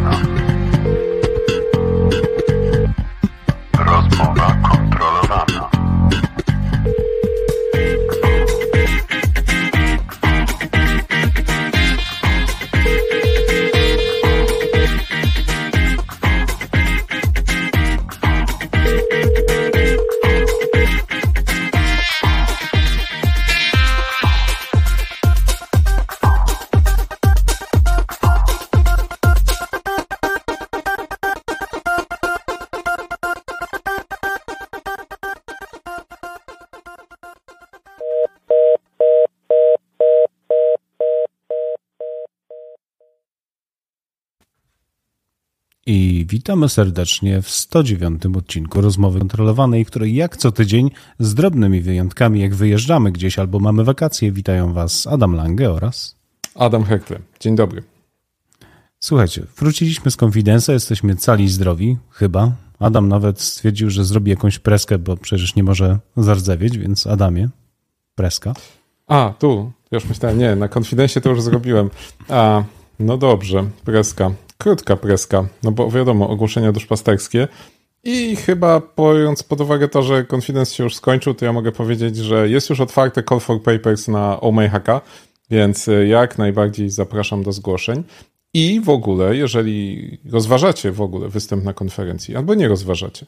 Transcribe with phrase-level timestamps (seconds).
[0.00, 0.37] Oh.
[46.48, 52.54] Witamy serdecznie w 109 odcinku rozmowy kontrolowanej, której jak co tydzień z drobnymi wyjątkami, jak
[52.54, 56.16] wyjeżdżamy gdzieś albo mamy wakacje, witają Was Adam Lange oraz
[56.54, 57.18] Adam Hekle.
[57.40, 57.82] Dzień dobry.
[59.00, 62.52] Słuchajcie, wróciliśmy z konfidensa, jesteśmy cali zdrowi, chyba.
[62.78, 67.48] Adam nawet stwierdził, że zrobi jakąś preskę, bo przecież nie może zardzewieć, więc Adamie,
[68.14, 68.54] preska.
[69.06, 71.90] A, tu, już myślałem, nie, na konfidensie to już zrobiłem.
[72.28, 72.64] A,
[72.98, 77.48] no dobrze, preska krótka preska, no bo wiadomo, ogłoszenia duszpasterskie.
[78.04, 82.16] I chyba biorąc pod uwagę to, że Confidence się już skończył, to ja mogę powiedzieć,
[82.16, 85.00] że jest już otwarte Call for Papers na OMHK,
[85.50, 88.04] więc jak najbardziej zapraszam do zgłoszeń.
[88.54, 93.26] I w ogóle, jeżeli rozważacie w ogóle występ na konferencji, albo nie rozważacie,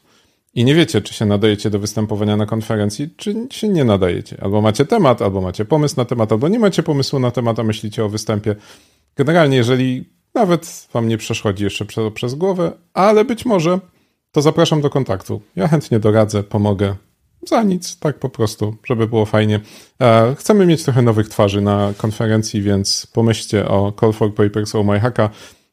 [0.53, 4.37] i nie wiecie, czy się nadajecie do występowania na konferencji, czy się nie nadajecie.
[4.41, 7.63] Albo macie temat, albo macie pomysł na temat, albo nie macie pomysłu na temat, a
[7.63, 8.55] myślicie o występie.
[9.15, 13.79] Generalnie, jeżeli nawet wam nie przeszkodzi jeszcze przez, przez głowę, ale być może
[14.31, 15.41] to zapraszam do kontaktu.
[15.55, 16.95] Ja chętnie doradzę, pomogę.
[17.47, 19.59] Za nic, tak po prostu, żeby było fajnie.
[20.01, 24.83] E, chcemy mieć trochę nowych twarzy na konferencji, więc pomyślcie o Call for Papers o
[24.83, 25.29] MyHacka.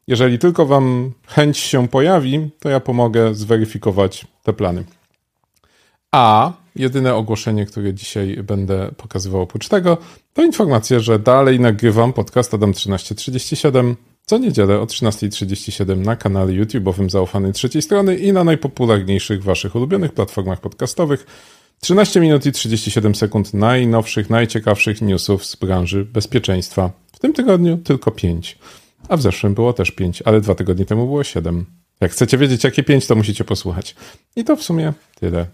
[0.07, 4.83] Jeżeli tylko wam chęć się pojawi, to ja pomogę zweryfikować te plany.
[6.11, 9.97] A jedyne ogłoszenie, które dzisiaj będę pokazywał oprócz tego,
[10.33, 13.95] to informacja, że dalej nagrywam podcast Adam 1337
[14.29, 20.13] co niedzielę o 13.37 na kanale YouTube'owym zaufanej trzeciej strony i na najpopularniejszych waszych ulubionych
[20.13, 21.25] platformach podcastowych.
[21.81, 26.91] 13 minut i 37 sekund najnowszych, najciekawszych newsów z branży bezpieczeństwa.
[27.13, 28.57] W tym tygodniu tylko 5.
[29.07, 31.65] A w zeszłym było też 5, ale dwa tygodnie temu było 7.
[32.01, 33.95] Jak chcecie wiedzieć, jakie 5, to musicie posłuchać.
[34.35, 35.45] I to w sumie tyle.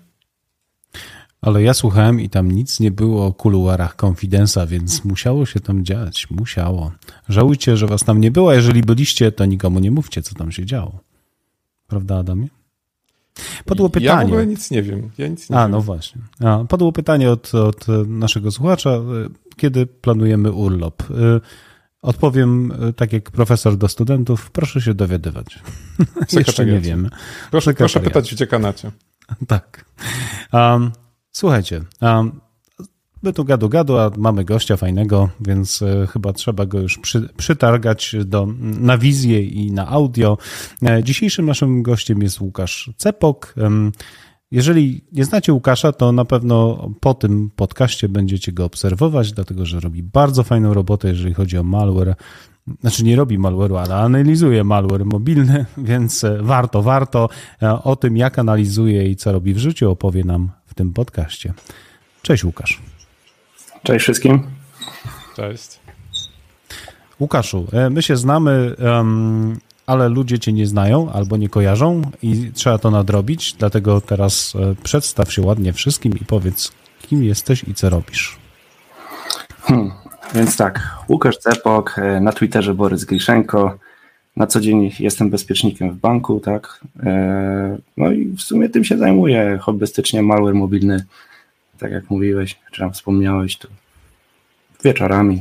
[1.45, 5.85] Ale ja słuchałem i tam nic nie było o kuluarach Confidensa, więc musiało się tam
[5.85, 6.27] dziać.
[6.31, 6.91] Musiało.
[7.29, 8.53] Żałujcie, że was tam nie było.
[8.53, 10.99] Jeżeli byliście, to nikomu nie mówcie, co tam się działo.
[11.87, 12.47] Prawda, Adamie?
[13.65, 14.05] Padło pytanie.
[14.05, 15.09] Ja w ogóle nic nie wiem.
[15.17, 15.71] Ja nic nie A, wiem.
[15.71, 16.21] no właśnie.
[16.39, 18.99] A, padło pytanie od, od naszego słuchacza,
[19.55, 21.03] kiedy planujemy urlop.
[22.01, 25.59] Odpowiem tak jak profesor do studentów, proszę się dowiadywać.
[26.31, 27.09] Jeszcze nie wiemy.
[27.51, 28.91] Proszę, proszę pytać w dziekanacie.
[29.47, 29.85] Tak.
[30.53, 30.91] Um,
[31.35, 31.81] Słuchajcie,
[33.23, 37.29] my tu gadu gadu, a mamy gościa fajnego, więc e, chyba trzeba go już przy,
[37.37, 40.37] przytargać do, na wizję i na audio.
[40.83, 43.55] E, dzisiejszym naszym gościem jest Łukasz Cepok.
[44.51, 49.79] Jeżeli nie znacie Łukasza, to na pewno po tym podcaście będziecie go obserwować, dlatego że
[49.79, 52.15] robi bardzo fajną robotę, jeżeli chodzi o malware.
[52.81, 57.29] Znaczy nie robi malware'u, ale analizuje malware mobilny, więc e, warto, warto.
[57.83, 61.53] O tym, jak analizuje i co robi w życiu, opowie nam w tym podcaście.
[62.21, 62.81] Cześć Łukasz.
[63.83, 64.43] Cześć wszystkim.
[65.35, 65.79] Cześć.
[67.19, 68.75] Łukaszu, e, my się znamy,
[69.85, 74.75] ale ludzie cię nie znają albo nie kojarzą i trzeba to nadrobić, dlatego teraz e,
[74.83, 76.71] przedstaw się ładnie wszystkim i powiedz,
[77.01, 78.37] kim jesteś i co robisz.
[79.61, 79.91] Hmm,
[80.33, 83.77] więc tak, Łukasz Cepok, e, na Twitterze Borys Griszenko,
[84.37, 86.79] na co dzień jestem bezpiecznikiem w banku, tak.
[87.03, 91.05] E, no i w sumie tym się zajmuję hobbystycznie, malware mobilny,
[91.79, 93.67] tak jak mówiłeś, czy tam wspomniałeś, to
[94.83, 95.39] wieczorami.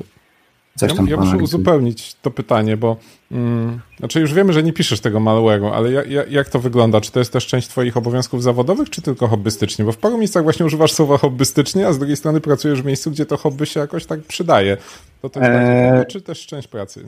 [0.77, 2.97] Coś ja, tam ja muszę uzupełnić to pytanie, bo
[3.33, 7.01] mm, znaczy już wiemy, że nie piszesz tego malware'u, ale jak, jak to wygląda?
[7.01, 9.85] Czy to jest też część twoich obowiązków zawodowych, czy tylko hobbystycznie?
[9.85, 13.11] Bo w paru miejscach właśnie używasz słowa hobbystycznie, a z drugiej strony pracujesz w miejscu,
[13.11, 14.77] gdzie to hobby się jakoś tak przydaje.
[15.23, 16.07] To to jest eee...
[16.07, 17.05] czy też część pracy?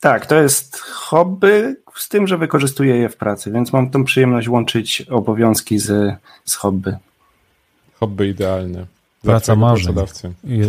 [0.00, 4.48] Tak, to jest hobby z tym, że wykorzystuję je w pracy, więc mam tą przyjemność
[4.48, 6.96] łączyć obowiązki z, z hobby.
[8.00, 8.86] Hobby idealne.
[9.22, 9.94] Praca marzeń.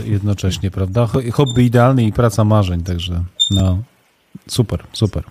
[0.05, 1.07] Jednocześnie, prawda?
[1.33, 3.77] Hobby idealny i praca marzeń, także no
[4.47, 5.23] super, super.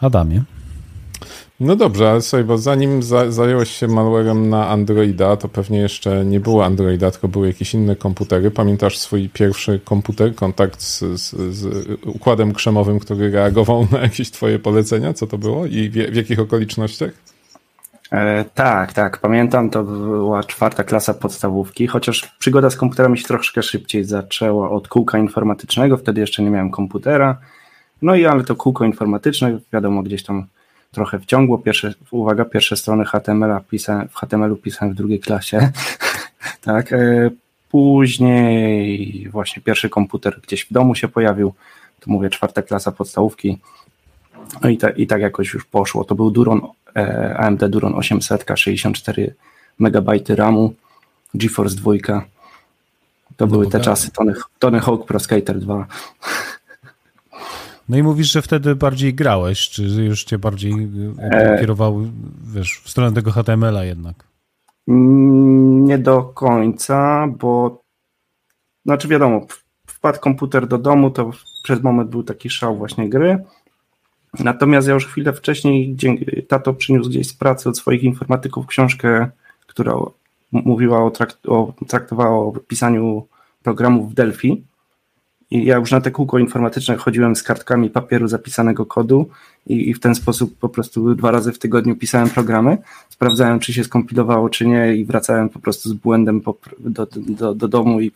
[0.00, 0.42] Adamie?
[1.60, 6.24] No dobrze, ale słuchaj, bo zanim za, zająłeś się malwarem na Androida, to pewnie jeszcze
[6.24, 8.50] nie było Androida, tylko były jakieś inne komputery.
[8.50, 14.58] Pamiętasz swój pierwszy komputer, kontakt z, z, z układem krzemowym, który reagował na jakieś twoje
[14.58, 15.12] polecenia?
[15.12, 17.10] Co to było i w, w jakich okolicznościach?
[18.12, 19.18] E, tak, tak.
[19.18, 24.88] Pamiętam, to była czwarta klasa podstawówki, chociaż przygoda z komputerami się troszkę szybciej zaczęła od
[24.88, 25.96] kółka informatycznego.
[25.96, 27.38] Wtedy jeszcze nie miałem komputera.
[28.02, 30.46] No i ale to kółko informatyczne, wiadomo, gdzieś tam
[30.90, 31.58] trochę wciągło.
[31.58, 35.72] Pierwsze, uwaga, pierwsze strony HTML pisałem, w HTML-u pisałem w drugiej klasie.
[36.60, 36.92] tak.
[36.92, 37.30] E,
[37.70, 41.54] później właśnie pierwszy komputer gdzieś w domu się pojawił.
[42.00, 43.58] Tu mówię, czwarta klasa podstawówki.
[44.62, 46.04] No i, ta, i tak jakoś już poszło.
[46.04, 46.60] To był Duron,
[46.96, 49.34] e, AMD Duron 800, 64
[49.80, 50.74] MB RAMu,
[51.34, 51.92] GeForce 2.
[53.36, 55.86] To no były te czasy, Tony, Tony Hawk Pro Skater 2.
[57.90, 60.72] No i mówisz, że wtedy bardziej grałeś, czy już cię bardziej
[61.18, 61.58] e...
[61.60, 62.00] kierował,
[62.54, 64.24] wiesz, w stronę tego HTML-a jednak?
[64.88, 67.82] Mm, nie do końca, bo
[68.84, 69.46] znaczy wiadomo,
[69.86, 71.30] wpadł komputer do domu, to
[71.62, 73.44] przez moment był taki szał właśnie gry.
[74.38, 75.96] Natomiast ja już chwilę wcześniej,
[76.48, 79.30] tato przyniósł gdzieś z pracy od swoich informatyków książkę,
[79.66, 79.94] która
[80.52, 83.26] mówiła o, trakt, o traktowała o pisaniu
[83.62, 84.64] programów w Delphi.
[85.50, 89.28] I ja już na te kółko informatyczne chodziłem z kartkami papieru zapisanego kodu
[89.66, 93.72] i, i, w ten sposób po prostu dwa razy w tygodniu pisałem programy, sprawdzałem, czy
[93.72, 98.00] się skompilowało, czy nie i wracałem po prostu z błędem po, do, do, do domu
[98.00, 98.12] i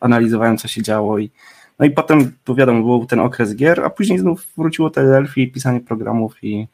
[0.00, 1.30] analizowałem, co się działo i
[1.78, 5.80] no i potem, bo wiadomo, był ten okres gier, a później znów wróciło Delphi, pisanie
[5.80, 6.66] programów i,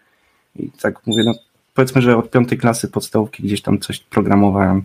[0.57, 1.35] i tak mówię, no
[1.75, 4.85] powiedzmy, że od piątej klasy podstawówki gdzieś tam coś programowałem.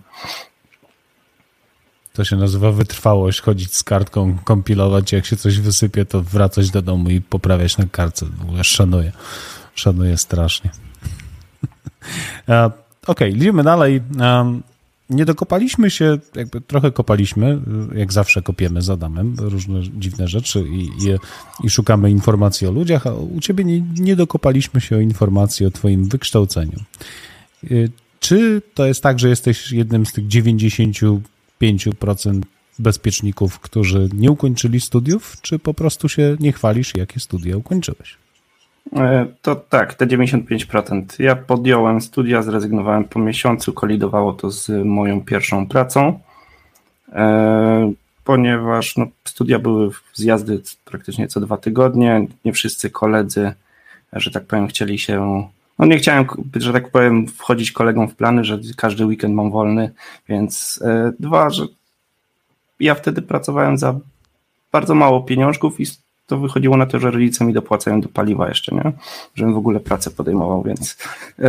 [2.13, 6.81] To się nazywa wytrwałość, chodzić z kartką, kompilować, jak się coś wysypie, to wracać do
[6.81, 8.25] domu i poprawiać na kartce.
[8.25, 9.11] W ogóle szanuję.
[9.75, 10.69] Szanuję strasznie.
[12.45, 12.71] Okej,
[13.07, 14.01] okay, idziemy dalej.
[14.19, 14.63] Um,
[15.09, 17.61] nie dokopaliśmy się, jakby trochę kopaliśmy,
[17.95, 21.17] jak zawsze kopiemy z Adamem różne dziwne rzeczy i, i,
[21.63, 25.71] i szukamy informacji o ludziach, a u ciebie nie, nie dokopaliśmy się o informacji o
[25.71, 26.79] twoim wykształceniu.
[27.71, 30.27] Y, czy to jest tak, że jesteś jednym z tych
[31.63, 32.41] 95%
[32.79, 38.17] bezpieczników, którzy nie ukończyli studiów, czy po prostu się nie chwalisz, jakie studia ukończyłeś?
[38.95, 41.03] E, to tak, te 95%.
[41.19, 46.19] Ja podjąłem studia, zrezygnowałem po miesiącu, kolidowało to z moją pierwszą pracą,
[47.11, 47.93] e,
[48.23, 52.27] ponieważ no, studia były zjazdy praktycznie co dwa tygodnie.
[52.45, 53.53] Nie wszyscy koledzy,
[54.13, 55.47] że tak powiem, chcieli się.
[55.79, 56.25] No nie chciałem,
[56.55, 59.91] że tak powiem, wchodzić kolegom w plany, że każdy weekend mam wolny,
[60.29, 61.65] więc e, dwa, że
[62.79, 63.99] ja wtedy pracowałem za
[64.71, 65.85] bardzo mało pieniążków i
[66.27, 68.91] to wychodziło na to, że rodzice mi dopłacają do paliwa jeszcze, nie?
[69.35, 70.97] Żebym w ogóle pracę podejmował, więc
[71.37, 71.45] yy,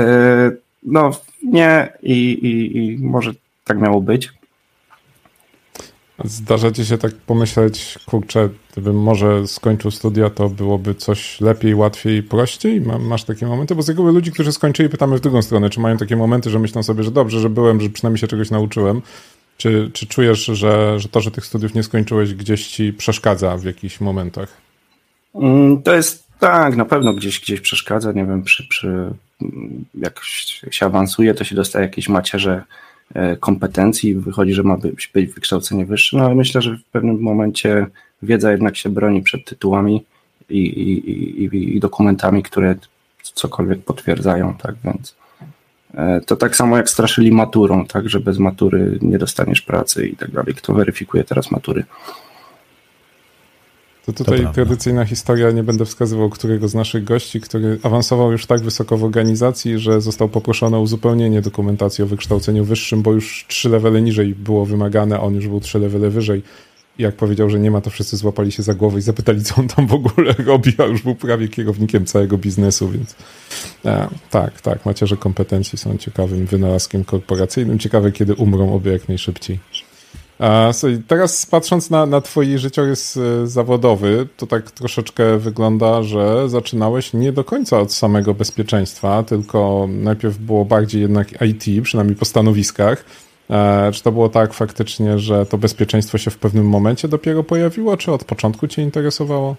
[0.83, 1.11] no
[1.43, 3.33] nie i, i, i może
[3.65, 4.33] tak miało być.
[6.25, 12.23] Zdarza ci się tak pomyśleć, kurczę, gdybym może skończył studia, to byłoby coś lepiej, łatwiej,
[12.23, 12.81] prościej?
[12.81, 13.75] Masz takie momenty?
[13.75, 16.59] Bo z reguły ludzi, którzy skończyli, pytamy w drugą stronę, czy mają takie momenty, że
[16.59, 19.03] myślą sobie, że dobrze, że byłem, że przynajmniej się czegoś nauczyłem.
[19.57, 23.65] Czy, czy czujesz, że, że to, że tych studiów nie skończyłeś, gdzieś ci przeszkadza w
[23.65, 24.49] jakichś momentach?
[25.35, 29.15] Mm, to jest tak, na pewno gdzieś, gdzieś przeszkadza, nie wiem, przy, przy
[29.95, 30.21] jak
[30.71, 32.63] się awansuje, to się dostaje jakieś macierze
[33.41, 37.87] kompetencji, wychodzi, że ma być, być wykształcenie wyższe, no ale myślę, że w pewnym momencie
[38.23, 40.05] wiedza jednak się broni przed tytułami
[40.51, 42.75] i, i, i, i dokumentami, które
[43.23, 45.17] cokolwiek potwierdzają, tak więc
[45.95, 50.17] e, to tak samo jak straszyli maturą, tak, że bez matury nie dostaniesz pracy i
[50.17, 50.55] tak dalej.
[50.55, 51.85] Kto weryfikuje teraz matury?
[54.07, 58.47] To tutaj to tradycyjna historia, nie będę wskazywał którego z naszych gości, który awansował już
[58.47, 63.47] tak wysoko w organizacji, że został poproszony o uzupełnienie dokumentacji o wykształceniu wyższym, bo już
[63.49, 66.43] trzy levele niżej było wymagane, a on już był trzy levele wyżej.
[66.99, 69.55] I jak powiedział, że nie ma, to wszyscy złapali się za głowę i zapytali, co
[69.57, 73.17] on tam w ogóle robi, a już był prawie kierownikiem całego biznesu, więc
[73.85, 77.79] e, tak, tak, macierze kompetencji są ciekawym wynalazkiem korporacyjnym.
[77.79, 79.59] Ciekawe, kiedy umrą obie jak najszybciej.
[80.73, 87.13] Słuchaj, teraz patrząc na, na twój życiorys e, zawodowy, to tak troszeczkę wygląda, że zaczynałeś
[87.13, 93.05] nie do końca od samego bezpieczeństwa, tylko najpierw było bardziej jednak IT, przynajmniej po stanowiskach.
[93.51, 97.97] E, czy to było tak faktycznie, że to bezpieczeństwo się w pewnym momencie dopiero pojawiło,
[97.97, 99.57] czy od początku cię interesowało?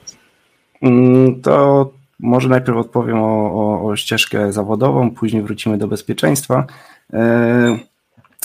[0.82, 1.90] Mm, to
[2.20, 6.66] może najpierw odpowiem o, o, o ścieżkę zawodową, później wrócimy do bezpieczeństwa.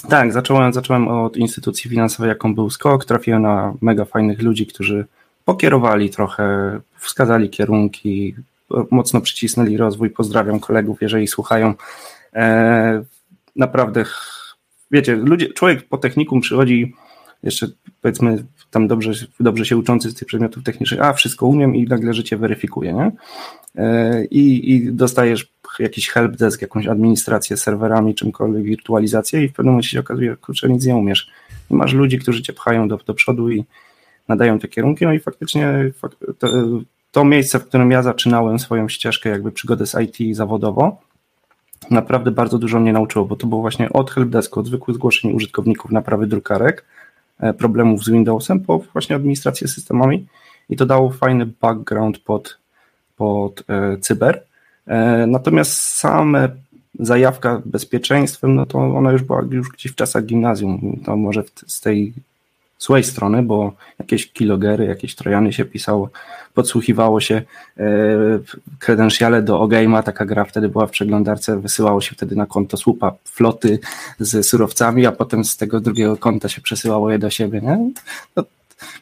[0.09, 3.04] Tak, zacząłem, zacząłem od instytucji finansowej, jaką był SKOK.
[3.04, 5.07] Trafiłem na mega fajnych ludzi, którzy
[5.45, 8.35] pokierowali trochę, wskazali kierunki,
[8.90, 10.11] mocno przycisnęli rozwój.
[10.11, 11.75] Pozdrawiam kolegów, jeżeli słuchają.
[12.35, 13.02] E,
[13.57, 14.04] naprawdę,
[14.90, 16.95] wiecie, ludzie, człowiek po technikum przychodzi
[17.43, 17.67] jeszcze
[18.03, 22.15] powiedzmy tam dobrze, dobrze się uczący z tych przedmiotów technicznych, a wszystko umiem i nagle
[22.15, 23.13] życie weryfikuje, nie?
[23.77, 29.91] E, I, i dostajesz jakiś helpdesk, jakąś administrację serwerami, czymkolwiek, wirtualizację i w pewnym momencie
[29.91, 31.31] się okazuje, kurczę, nic nie umiesz.
[31.71, 33.65] I masz ludzi, którzy cię pchają do, do przodu i
[34.29, 35.91] nadają te kierunki, no i faktycznie
[36.39, 36.49] to,
[37.11, 41.01] to miejsce, w którym ja zaczynałem swoją ścieżkę, jakby przygodę z IT zawodowo,
[41.91, 45.91] naprawdę bardzo dużo mnie nauczyło, bo to było właśnie od helpdesku, od zwykłych zgłoszeń użytkowników
[45.91, 46.85] naprawy drukarek,
[47.59, 50.27] problemów z Windowsem, po właśnie administrację systemami
[50.69, 52.59] i to dało fajny background pod,
[53.17, 54.43] pod e, cyber.
[54.87, 56.49] E, natomiast same
[56.99, 61.81] zajawka bezpieczeństwem, no to ona już była już gdzieś w czasach gimnazjum, to może z
[61.81, 62.13] tej
[62.81, 66.11] złej strony, bo jakieś kilogery, jakieś trojany się pisało,
[66.55, 67.43] podsłuchiwało się
[68.79, 73.13] kredensiale do Ogame'a, taka gra wtedy była w przeglądarce, wysyłało się wtedy na konto słupa
[73.25, 73.79] floty
[74.21, 77.91] z surowcami, a potem z tego drugiego konta się przesyłało je do siebie, nie?
[78.37, 78.45] No,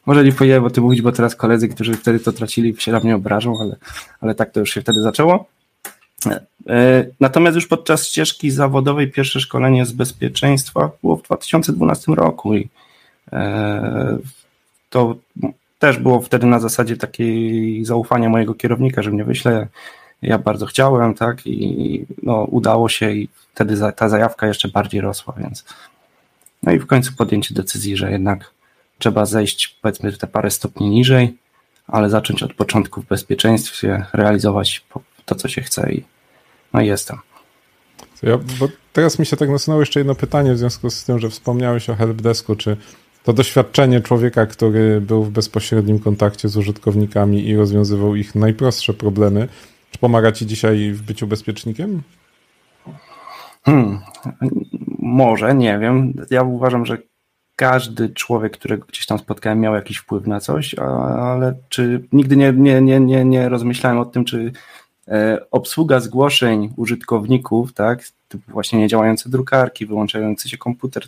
[0.06, 3.00] może nie powinienem o tym mówić, bo teraz koledzy, którzy wtedy to tracili, się na
[3.00, 3.76] mnie obrażą, ale,
[4.20, 5.47] ale tak to już się wtedy zaczęło.
[6.68, 12.61] E, natomiast już podczas ścieżki zawodowej pierwsze szkolenie z bezpieczeństwa było w 2012 roku i
[12.61, 12.68] e,
[14.90, 15.16] to
[15.78, 19.68] też było wtedy na zasadzie takiej zaufania mojego kierownika, że mnie wyśle.
[20.23, 25.35] Ja bardzo chciałem, tak, i no, udało się, i wtedy ta zajawka jeszcze bardziej rosła,
[25.38, 25.64] więc.
[26.62, 28.50] No i w końcu podjęcie decyzji, że jednak
[28.99, 31.37] trzeba zejść, powiedzmy, te parę stopni niżej,
[31.87, 34.85] ale zacząć od początku w bezpieczeństwie, realizować
[35.25, 36.04] to, co się chce, i
[36.73, 37.18] no i jestem.
[38.23, 38.38] Ja,
[38.92, 41.94] teraz mi się tak nasunęło jeszcze jedno pytanie w związku z tym, że wspomniałeś o
[41.94, 42.76] helpdesku, czy
[43.22, 49.48] to doświadczenie człowieka, który był w bezpośrednim kontakcie z użytkownikami i rozwiązywał ich najprostsze problemy,
[49.90, 52.02] czy pomaga ci dzisiaj w byciu bezpiecznikiem?
[53.62, 53.98] Hmm,
[54.98, 56.12] może, nie wiem.
[56.30, 56.98] Ja uważam, że
[57.56, 62.52] każdy człowiek, którego gdzieś tam spotkałem, miał jakiś wpływ na coś, ale czy nigdy nie,
[62.52, 64.52] nie, nie, nie, nie rozmyślałem o tym, czy
[65.08, 71.02] e, obsługa zgłoszeń użytkowników, tak, typu właśnie niedziałające drukarki, wyłączający się komputer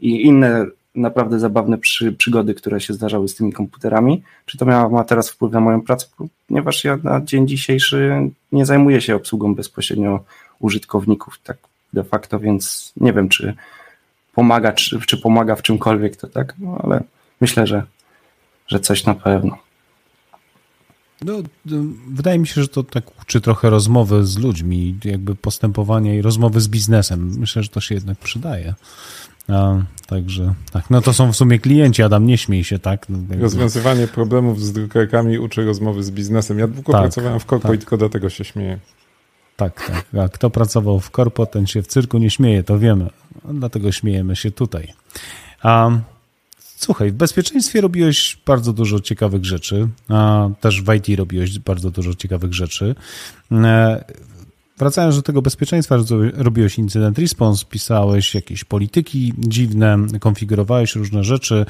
[0.00, 0.66] i inne
[0.98, 4.22] naprawdę zabawne przy, przygody, które się zdarzały z tymi komputerami.
[4.46, 6.06] Czy to ma teraz wpływ na moją pracę?
[6.48, 10.24] Ponieważ ja na dzień dzisiejszy nie zajmuję się obsługą bezpośrednio
[10.58, 11.56] użytkowników, tak
[11.92, 13.54] de facto, więc nie wiem, czy
[14.34, 17.00] pomaga, czy, czy pomaga w czymkolwiek to tak, no ale
[17.40, 17.82] myślę, że,
[18.66, 19.58] że coś na pewno.
[21.24, 21.42] No,
[22.08, 26.60] wydaje mi się, że to tak uczy trochę rozmowy z ludźmi, jakby postępowania i rozmowy
[26.60, 27.34] z biznesem.
[27.38, 28.74] Myślę, że to się jednak przydaje.
[29.48, 29.76] A,
[30.06, 33.06] także tak, no to są w sumie klienci, Adam, nie śmiej się, tak?
[33.08, 36.58] No, Rozwiązywanie problemów z drukarkami uczy rozmowy z biznesem.
[36.58, 37.76] Ja długo tak, pracowałem w korpo tak.
[37.76, 38.78] i tylko dlatego się śmieję.
[39.56, 40.24] Tak, tak.
[40.24, 43.10] A kto pracował w korpo, ten się w cyrku nie śmieje, to wiemy.
[43.44, 44.92] Dlatego śmiejemy się tutaj.
[45.62, 45.90] A,
[46.76, 52.14] słuchaj, w bezpieczeństwie robiłeś bardzo dużo ciekawych rzeczy, a też w IT robiłeś bardzo dużo
[52.14, 52.94] ciekawych rzeczy.
[54.78, 55.96] Wracając do tego bezpieczeństwa,
[56.34, 61.66] robiłeś incydent response, pisałeś jakieś polityki dziwne, konfigurowałeś różne rzeczy,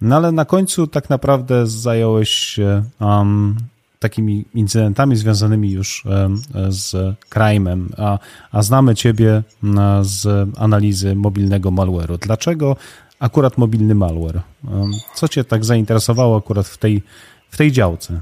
[0.00, 3.56] no ale na końcu tak naprawdę zająłeś się um,
[3.98, 8.18] takimi incydentami związanymi już um, z crime'em, a,
[8.52, 9.42] a znamy ciebie
[10.02, 12.18] z analizy mobilnego malware'u.
[12.18, 12.76] Dlaczego
[13.18, 14.40] akurat mobilny malware?
[14.70, 17.02] Um, co cię tak zainteresowało akurat w tej,
[17.50, 18.20] w tej działce?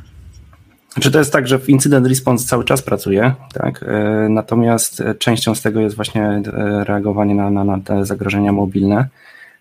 [1.00, 3.82] Czy to jest tak, że w Incident Response cały czas pracuje, tak?
[3.82, 6.42] E, natomiast częścią z tego jest właśnie e,
[6.84, 9.08] reagowanie na, na, na te zagrożenia mobilne.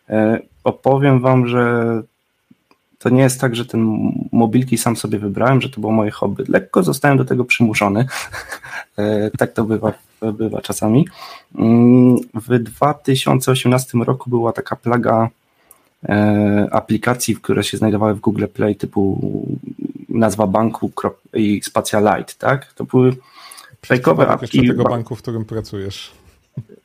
[0.09, 2.01] E, opowiem Wam, że
[2.99, 6.43] to nie jest tak, że ten mobilki sam sobie wybrałem, że to było moje hobby.
[6.47, 8.05] Lekko zostałem do tego przymuszony.
[9.37, 11.07] tak to bywa, bywa czasami.
[11.57, 15.29] Mm, w 2018 roku była taka plaga
[16.71, 19.21] aplikacji, które się znajdowały w Google Play typu
[20.15, 20.91] nazwa banku
[21.33, 22.73] i spacja light, tak?
[22.73, 23.15] To były
[23.85, 24.67] fejkowe apki.
[24.67, 26.11] tego banku, w którym pracujesz.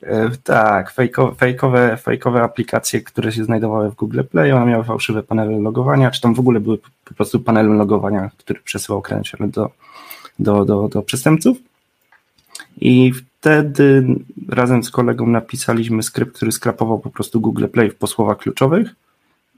[0.03, 5.23] E, tak, fejkowe, fejkowe, fejkowe aplikacje, które się znajdowały w Google Play, one miały fałszywe
[5.23, 9.71] panele logowania, czy tam w ogóle były po prostu panelem logowania, który przesyłał credential do,
[10.39, 11.59] do, do, do przestępców.
[12.81, 14.05] I wtedy
[14.49, 18.95] razem z kolegą napisaliśmy skrypt, który skrapował po prostu Google Play po słowach kluczowych.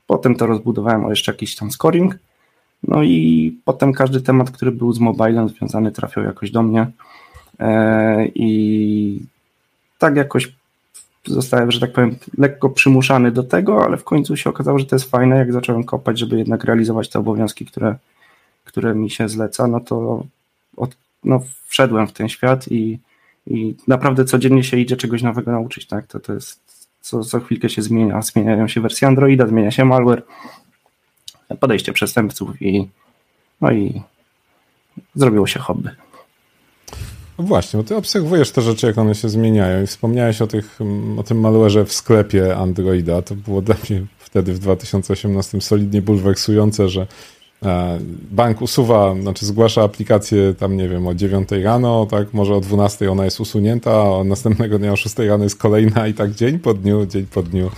[0.06, 2.18] Potem to rozbudowałem o jeszcze jakiś tam scoring
[2.88, 6.86] no i potem każdy temat, który był z mobilem związany, trafiał jakoś do mnie.
[7.60, 9.20] E, I
[9.98, 10.52] tak jakoś
[11.26, 14.96] zostałem, że tak powiem, lekko przymuszany do tego, ale w końcu się okazało, że to
[14.96, 15.36] jest fajne.
[15.36, 17.96] Jak zacząłem kopać, żeby jednak realizować te obowiązki, które,
[18.64, 20.24] które mi się zleca, no to
[20.76, 22.98] od, no, wszedłem w ten świat i,
[23.46, 26.06] i naprawdę codziennie się idzie czegoś nowego nauczyć, tak?
[26.06, 26.60] To, to jest,
[27.00, 30.22] co, co chwilkę się zmienia, zmieniają się wersje Androida, zmienia się malware,
[31.60, 32.88] podejście przestępców i
[33.60, 34.02] no i
[35.14, 35.90] zrobiło się hobby.
[37.38, 40.78] No właśnie, bo ty obserwujesz te rzeczy, jak one się zmieniają i wspomniałeś o, tych,
[41.18, 43.22] o tym malwareze w sklepie Androida.
[43.22, 47.06] To było dla mnie wtedy w 2018 solidnie bulwersujące, że
[48.30, 53.10] bank usuwa, znaczy zgłasza aplikację tam, nie wiem, o 9 rano, tak, może o 12
[53.12, 56.74] ona jest usunięta, a następnego dnia o 6 rano jest kolejna i tak dzień po
[56.74, 57.70] dniu, dzień po dniu.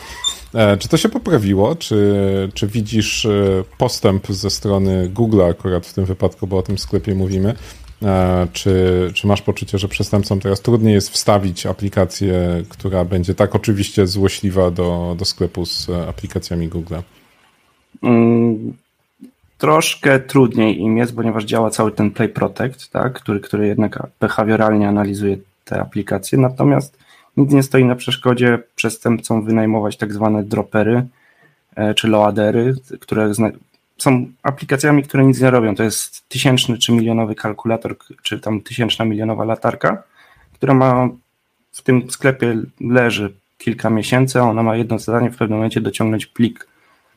[0.55, 1.77] E, czy to się poprawiło?
[1.77, 6.79] Czy, czy widzisz e, postęp ze strony Google akurat w tym wypadku, bo o tym
[6.79, 7.55] sklepie mówimy?
[8.03, 13.55] E, czy, czy masz poczucie, że przestępcom teraz trudniej jest wstawić aplikację, która będzie tak
[13.55, 16.95] oczywiście złośliwa do, do sklepu z aplikacjami Google?
[18.03, 18.75] Mm,
[19.65, 24.89] troszkę trudniej im jest, ponieważ działa cały ten Play Protect, tak, który, który jednak behawioralnie
[24.89, 26.39] analizuje te aplikacje.
[26.39, 26.99] Natomiast
[27.37, 31.07] nic nie stoi na przeszkodzie przestępcom wynajmować tak zwane dropery
[31.77, 33.33] e, czy loadery, które
[33.99, 35.75] są aplikacjami, które nic nie robią.
[35.75, 40.03] To jest tysięczny czy milionowy kalkulator, czy tam tysięczna milionowa latarka,
[40.53, 41.09] która ma
[41.73, 46.27] w tym sklepie leży kilka miesięcy, a ona ma jedno zadanie w pewnym momencie dociągnąć
[46.27, 46.69] plik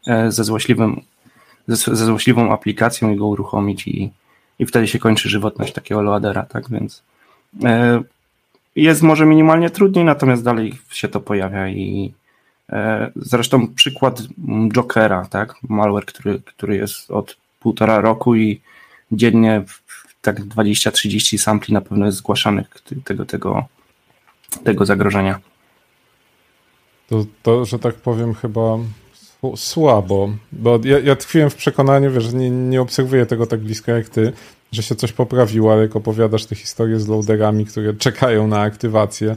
[0.08, 1.02] e, ze złośliwym,
[1.68, 4.12] ze, złośliwą aplikacją i go uruchomić i,
[4.60, 7.04] i wtedy się kończy żywotność takiego loadera, tak więc
[7.64, 8.02] e,
[8.76, 12.14] jest może minimalnie trudniej, natomiast dalej się to pojawia i
[12.70, 14.22] e, zresztą przykład
[14.74, 18.62] Jokera, tak, malware, który, który jest od półtora roku i
[19.12, 19.64] dziennie
[20.22, 22.68] tak 20-30 sampli na pewno jest zgłaszanych
[23.04, 23.66] tego, tego,
[24.64, 25.40] tego zagrożenia.
[27.08, 28.78] To, to, że tak powiem, chyba
[29.56, 34.10] słabo, bo ja, ja tkwiłem w przekonaniu, wiesz, nie, nie obserwuję tego tak blisko jak
[34.10, 34.34] ty,
[34.72, 39.36] że się coś poprawiło, ale jak opowiadasz te historie z loaderami, które czekają na aktywację,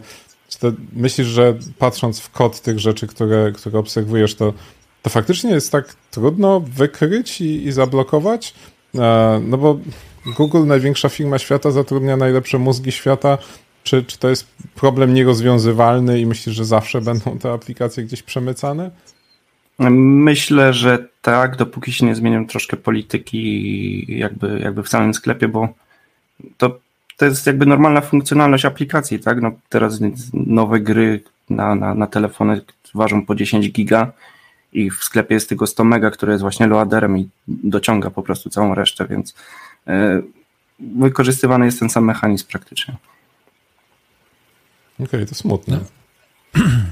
[0.49, 4.53] czy to myślisz, że patrząc w kod tych rzeczy, które, które obserwujesz, to,
[5.03, 8.55] to faktycznie jest tak trudno wykryć i, i zablokować?
[8.95, 9.79] E, no bo
[10.37, 13.39] Google, największa firma świata, zatrudnia najlepsze mózgi świata.
[13.83, 18.91] Czy, czy to jest problem nierozwiązywalny i myślisz, że zawsze będą te aplikacje gdzieś przemycane?
[19.89, 25.69] Myślę, że tak, dopóki się nie zmienią troszkę polityki jakby, jakby w samym sklepie, bo
[26.59, 26.79] to,
[27.17, 29.43] to jest jakby normalna funkcjonalność aplikacji, tak?
[29.43, 29.99] No teraz
[30.33, 32.61] nowe gry na, na, na telefony
[32.95, 34.13] ważą po 10 giga
[34.73, 38.51] i w sklepie jest tylko 100 mega, które jest właśnie loaderem i dociąga po prostu
[38.51, 39.35] całą resztę, więc
[39.87, 40.23] yy,
[40.79, 42.97] wykorzystywany jest ten sam mechanizm praktycznie.
[44.95, 45.79] Okej, okay, to smutne.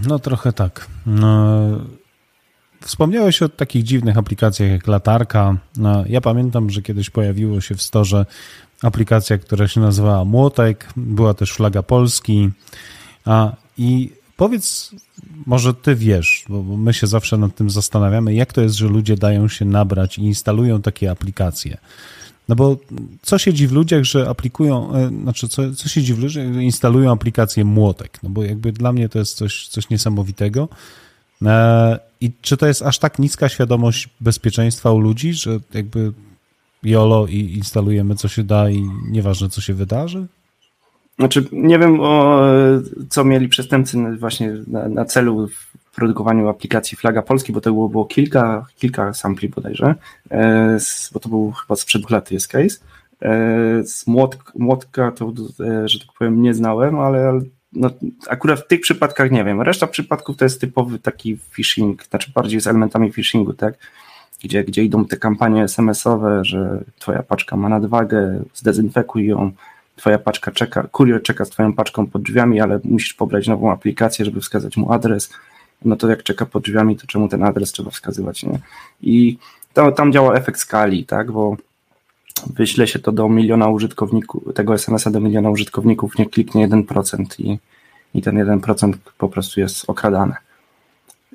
[0.08, 0.86] No, trochę tak.
[1.06, 1.60] No,
[2.80, 5.56] Wspomniałeś o takich dziwnych aplikacjach jak latarka.
[5.76, 8.26] No, ja pamiętam, że kiedyś pojawiło się w storze
[8.82, 12.50] aplikacja, która się nazywała Młotek, była też flaga Polski.
[13.24, 14.90] A, I powiedz,
[15.46, 19.16] może ty wiesz, bo my się zawsze nad tym zastanawiamy, jak to jest, że ludzie
[19.16, 21.78] dają się nabrać i instalują takie aplikacje.
[22.48, 22.76] No bo
[23.22, 27.12] co siedzi w ludziach, że aplikują, e, znaczy co, co siedzi w ludziach, że instalują
[27.12, 28.18] aplikację Młotek?
[28.22, 30.68] No bo jakby dla mnie to jest coś, coś niesamowitego.
[31.46, 36.12] E, I czy to jest aż tak niska świadomość bezpieczeństwa u ludzi, że jakby
[36.82, 40.26] YOLO i instalujemy co się da i nieważne co się wydarzy?
[41.18, 42.42] Znaczy, nie wiem, o,
[43.08, 47.88] co mieli przestępcy właśnie na, na, celu w produkowaniu aplikacji Flaga Polski, bo to było,
[47.88, 49.94] było kilka, kilka sampli bodajże,
[50.30, 52.78] e, z, bo to był chyba sprzed dwóch lat jest case.
[53.22, 57.40] E, z młotka, młotka to, e, że tak powiem, nie znałem, ale
[57.72, 57.90] no,
[58.28, 59.62] akurat w tych przypadkach nie wiem.
[59.62, 63.74] Reszta przypadków to jest typowy taki phishing, znaczy bardziej z elementami phishingu, tak?
[64.44, 69.52] Gdzie, gdzie idą te kampanie SMS-owe, że twoja paczka ma nadwagę, zdezynfekuj ją,
[69.96, 74.24] twoja paczka czeka, kurier czeka z twoją paczką pod drzwiami, ale musisz pobrać nową aplikację,
[74.24, 75.30] żeby wskazać mu adres.
[75.84, 78.58] No to jak czeka pod drzwiami, to czemu ten adres trzeba wskazywać, nie?
[79.02, 79.38] I
[79.72, 81.32] to, tam działa efekt skali, tak?
[81.32, 81.56] Bo
[82.46, 87.58] wyśle się to do miliona użytkowników, tego SMS-a do miliona użytkowników, nie kliknie 1% i,
[88.14, 90.34] i ten 1% po prostu jest okradany.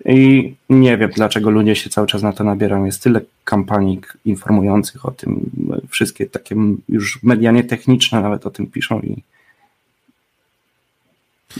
[0.06, 2.86] I nie wiem, dlaczego ludzie się cały czas na to nabierają.
[2.86, 5.50] Jest tyle kampanii informujących o tym,
[5.90, 6.56] wszystkie takie
[6.90, 9.24] już media nietechniczne nawet o tym piszą i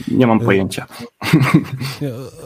[0.08, 0.86] nie mam pojęcia.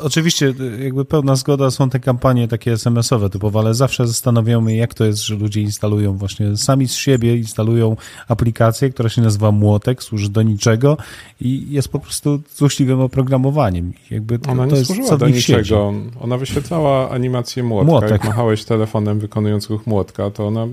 [0.03, 5.05] Oczywiście, jakby pełna zgoda, są te kampanie takie SMS-owe typowe, ale zawsze zastanawiamy jak to
[5.05, 10.29] jest, że ludzie instalują właśnie sami z siebie, instalują aplikację, która się nazywa Młotek, służy
[10.29, 10.97] do niczego
[11.41, 13.93] i jest po prostu złośliwym oprogramowaniem.
[14.11, 15.93] Jakby to, Ona nie to jest, służyła do niczego.
[16.21, 17.91] Ona wyświetlała animację młotka.
[17.91, 18.11] Młotek.
[18.11, 20.67] Jak machałeś telefonem wykonując ruch młotka, to ona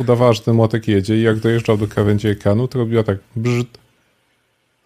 [0.00, 3.78] udawała, że ten młotek jedzie i jak dojeżdżał do krawędzi ekranu, to robiła tak brzyt.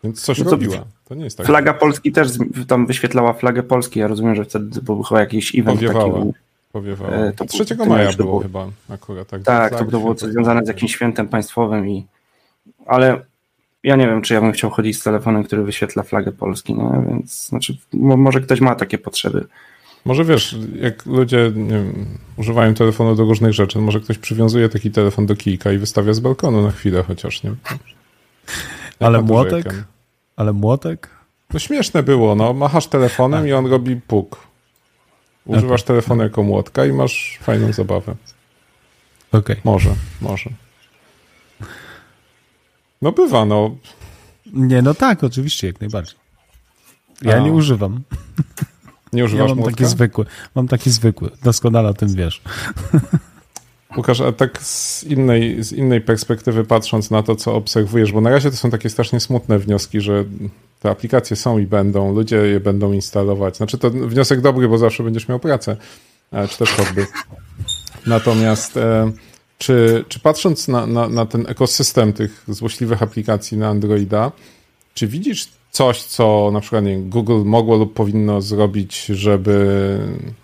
[0.05, 0.85] Więc coś no robiła.
[1.11, 1.47] To nie jest tak.
[1.47, 2.29] Flaga Polski też
[2.69, 4.01] tam wyświetlała flagę Polski.
[4.01, 6.19] Ja rozumiem, że wtedy był chyba jakiś event Powiewała.
[6.19, 6.33] taki.
[6.73, 7.13] Powiewała.
[7.13, 9.29] E, to 3 maja było, było chyba akurat.
[9.29, 12.07] Tak, tak to było coś związane z jakimś świętem państwowym i
[12.87, 13.21] ale
[13.83, 17.05] ja nie wiem, czy ja bym chciał chodzić z telefonem, który wyświetla flagę Polski, no
[17.09, 19.47] więc znaczy, może ktoś ma takie potrzeby.
[20.05, 25.27] Może wiesz, jak ludzie wiem, używają telefonu do różnych rzeczy, może ktoś przywiązuje taki telefon
[25.27, 27.55] do kijka i wystawia z balkonu na chwilę chociaż, nie?
[29.01, 29.75] Ale młotek?
[30.41, 31.11] Ale młotek?
[31.53, 32.53] No śmieszne było, no.
[32.53, 33.47] Machasz telefonem A.
[33.47, 34.47] i on robi puk.
[35.47, 35.87] Używasz okay.
[35.87, 38.15] telefonu jako młotka i masz fajną zabawę.
[39.33, 39.41] Okej.
[39.41, 39.57] Okay.
[39.65, 40.51] Może, może.
[43.03, 43.77] No bywa, no.
[44.53, 46.19] Nie, no tak, oczywiście, jak najbardziej.
[47.23, 47.39] Ja A.
[47.39, 48.01] nie używam.
[49.13, 49.77] Nie używasz ja mam młotka?
[49.77, 50.25] taki zwykły.
[50.55, 51.31] Mam taki zwykły.
[51.43, 52.43] Doskonale o tym wiesz.
[53.97, 58.31] Łukasz, a tak z innej, z innej perspektywy patrząc na to, co obserwujesz, bo na
[58.31, 60.25] razie to są takie strasznie smutne wnioski, że
[60.81, 63.57] te aplikacje są i będą, ludzie je będą instalować.
[63.57, 65.77] Znaczy to wniosek dobry, bo zawsze będziesz miał pracę,
[66.33, 67.07] e, czy też hobby.
[68.07, 69.13] Natomiast e,
[69.59, 74.33] czy, czy patrząc na, na, na ten ekosystem tych złośliwych aplikacji na Androida,
[74.95, 79.99] czy widzisz coś, co na przykład nie, Google mogło lub powinno zrobić, żeby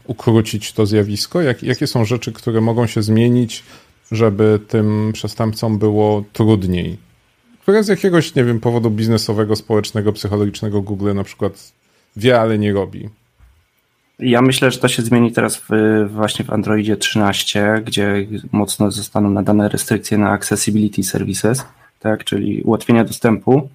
[0.04, 1.42] ukrócić to zjawisko?
[1.42, 3.64] Jak, jakie są rzeczy, które mogą się zmienić,
[4.12, 6.96] żeby tym przestępcom było trudniej?
[7.62, 11.72] Które z jakiegoś, nie wiem, powodu biznesowego, społecznego, psychologicznego Google na przykład
[12.16, 13.08] wie, ale nie robi?
[14.18, 15.68] Ja myślę, że to się zmieni teraz w,
[16.10, 21.64] właśnie w Androidzie 13, gdzie mocno zostaną nadane restrykcje na accessibility services,
[22.00, 23.68] tak, czyli ułatwienia dostępu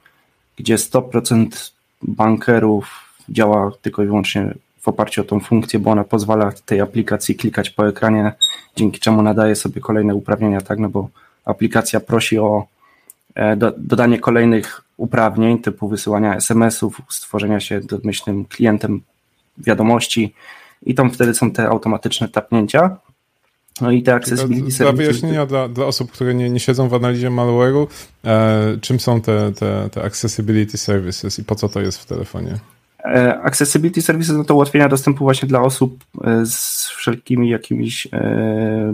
[0.62, 1.71] gdzie 100%
[2.02, 7.36] bankerów działa tylko i wyłącznie w oparciu o tą funkcję, bo ona pozwala tej aplikacji
[7.36, 8.34] klikać po ekranie,
[8.76, 11.10] dzięki czemu nadaje sobie kolejne uprawnienia, tak, no bo
[11.45, 12.65] aplikacja prosi o
[13.36, 19.02] e, do, dodanie kolejnych uprawnień typu wysyłania SMS-ów, stworzenia się domyślnym klientem
[19.58, 20.34] wiadomości
[20.86, 22.97] i tam wtedy są te automatyczne tapnięcia,
[23.82, 27.30] no i te accessibility Dla wyjaśnienia dla, dla osób, które nie, nie siedzą w analizie
[27.30, 27.88] malware'u,
[28.26, 32.58] e, czym są te, te, te accessibility services i po co to jest w telefonie?
[33.06, 38.94] E, accessibility services no to ułatwienia dostępu właśnie dla osób e, z wszelkimi jakimiś e,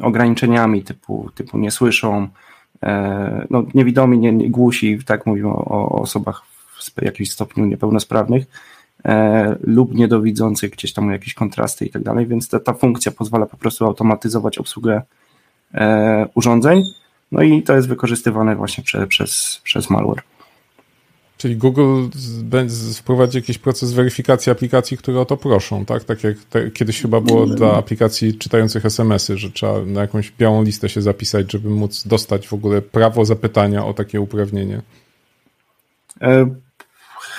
[0.00, 2.28] ograniczeniami typu, typu nie słyszą,
[2.82, 6.42] e, no niewidomi, nie, nie głusi, tak mówimy o, o osobach
[6.80, 8.46] w jakimś stopniu niepełnosprawnych
[9.60, 13.56] lub niedowidzących, gdzieś tam jakieś kontrasty i tak dalej, więc ta, ta funkcja pozwala po
[13.56, 15.02] prostu automatyzować obsługę
[15.74, 16.82] e, urządzeń,
[17.32, 20.22] no i to jest wykorzystywane właśnie prze, przez, przez malware.
[21.36, 22.08] Czyli Google
[22.96, 26.04] wprowadzi jakiś proces weryfikacji aplikacji, które o to proszą, tak?
[26.04, 30.62] Tak jak te, kiedyś chyba było dla aplikacji czytających SMS-y, że trzeba na jakąś białą
[30.62, 34.82] listę się zapisać, żeby móc dostać w ogóle prawo zapytania o takie uprawnienie.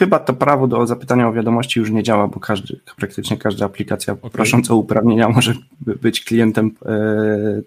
[0.02, 4.14] Chyba to prawo do zapytania o wiadomości już nie działa, bo każdy, praktycznie każda aplikacja
[4.14, 4.32] okay.
[4.32, 6.92] prosząc o uprawnienia może być klientem e,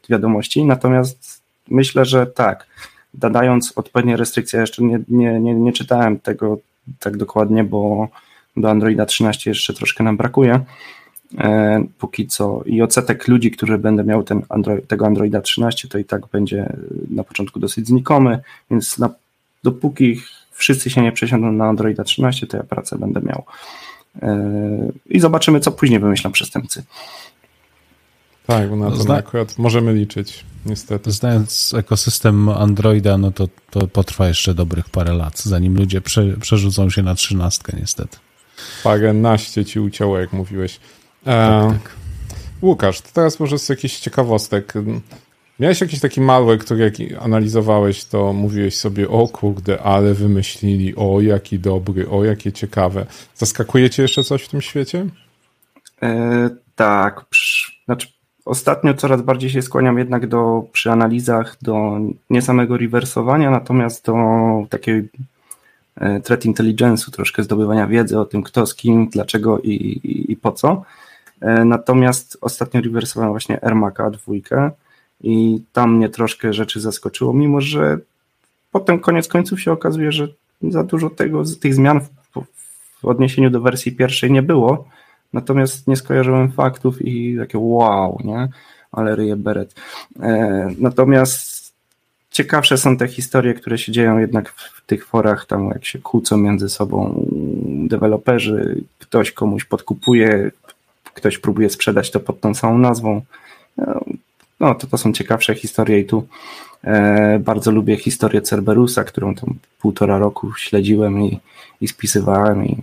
[0.09, 0.64] wiadomości.
[0.64, 2.66] Natomiast myślę, że tak,
[3.14, 6.59] dodając odpowiednie restrykcje, jeszcze nie, nie, nie, nie czytałem tego
[6.99, 8.09] tak dokładnie, bo
[8.57, 10.61] do Androida 13 jeszcze troszkę nam brakuje
[11.38, 15.99] e, póki co i odsetek ludzi, którzy będą miał ten Android, tego Androida 13, to
[15.99, 16.77] i tak będzie
[17.11, 18.38] na początku dosyć znikomy,
[18.70, 19.11] więc na,
[19.64, 20.20] dopóki
[20.55, 23.45] wszyscy się nie przesiądą na Androida 13, to ja pracę będę miał.
[24.23, 26.83] Yy, I zobaczymy, co później wymyślą przestępcy.
[28.47, 29.14] Tak, bo na to Zna...
[29.14, 31.12] akurat możemy liczyć, niestety.
[31.12, 36.90] Znając ekosystem Androida, no to, to potrwa jeszcze dobrych parę lat, zanim ludzie prze, przerzucą
[36.90, 38.17] się na trzynastkę, niestety.
[38.85, 40.81] Parę naście ci ucięło, jak mówiłeś.
[41.27, 41.90] E, tak, tak.
[42.62, 44.75] Łukasz, teraz może z jakichś ciekawostek.
[45.61, 51.21] Miałeś jakiś taki malware, który jak analizowałeś, to mówiłeś sobie, o kurde, ale wymyślili, o
[51.21, 53.07] jaki dobry, o jakie ciekawe.
[53.35, 55.07] Zaskakuje cię jeszcze coś w tym świecie?
[56.03, 57.25] E, tak.
[57.85, 58.09] Znaczy,
[58.45, 61.99] ostatnio coraz bardziej się skłaniam jednak do, przy analizach, do
[62.31, 64.14] nie samego rewersowania, natomiast do
[64.71, 65.09] takiej
[65.97, 70.37] e, threat intelligence'u, troszkę zdobywania wiedzy o tym, kto z kim, dlaczego i, i, i
[70.37, 70.83] po co.
[71.40, 74.71] E, natomiast ostatnio rewersowałem właśnie AirMaca dwójkę,
[75.24, 77.98] i tam mnie troszkę rzeczy zaskoczyło, mimo że
[78.72, 80.28] potem koniec końców się okazuje, że
[80.62, 82.08] za dużo tego, tych zmian w,
[83.02, 84.88] w odniesieniu do wersji pierwszej nie było,
[85.32, 88.48] natomiast nie skojarzyłem faktów i takie wow, nie?
[88.92, 89.74] Ale ryje beret.
[90.20, 91.72] E, natomiast
[92.30, 96.37] ciekawsze są te historie, które się dzieją jednak w tych forach, tam jak się kłócą
[96.37, 97.26] między sobą
[97.88, 100.50] deweloperzy, ktoś komuś podkupuje,
[101.04, 103.22] ktoś próbuje sprzedać to pod tą samą nazwą.
[103.76, 104.00] No,
[104.59, 106.27] to, to są ciekawsze historie i tu
[106.85, 111.40] e, bardzo lubię historię Cerberusa, którą tam półtora roku śledziłem i,
[111.81, 112.83] i spisywałem i,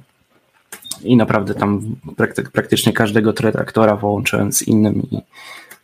[1.03, 5.21] i naprawdę tam prakty, praktycznie każdego traktora połączyłem z innym i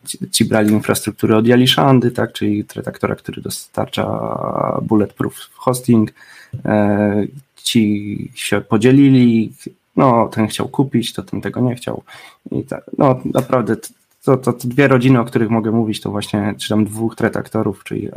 [0.04, 4.06] ci, ci brali infrastrukturę od Jalishandy, tak, czyli traktora, który dostarcza
[4.82, 6.12] bulletproof hosting,
[6.64, 9.52] e, ci się podzielili,
[9.96, 12.02] no ten chciał kupić, to ten tego nie chciał.
[12.52, 13.76] I tak, no naprawdę
[14.28, 17.84] to, to, to, dwie rodziny, o których mogę mówić, to właśnie czy tam dwóch tretraktorów,
[17.84, 18.08] czyli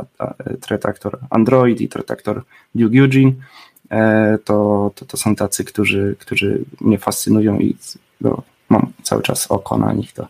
[0.60, 2.42] tretraktor Android i tretraktor
[2.74, 3.32] Duke Eugene,
[3.90, 7.76] e, to, to, to są tacy, którzy, którzy mnie fascynują i
[8.20, 10.12] no, mam cały czas oko na nich.
[10.12, 10.26] To.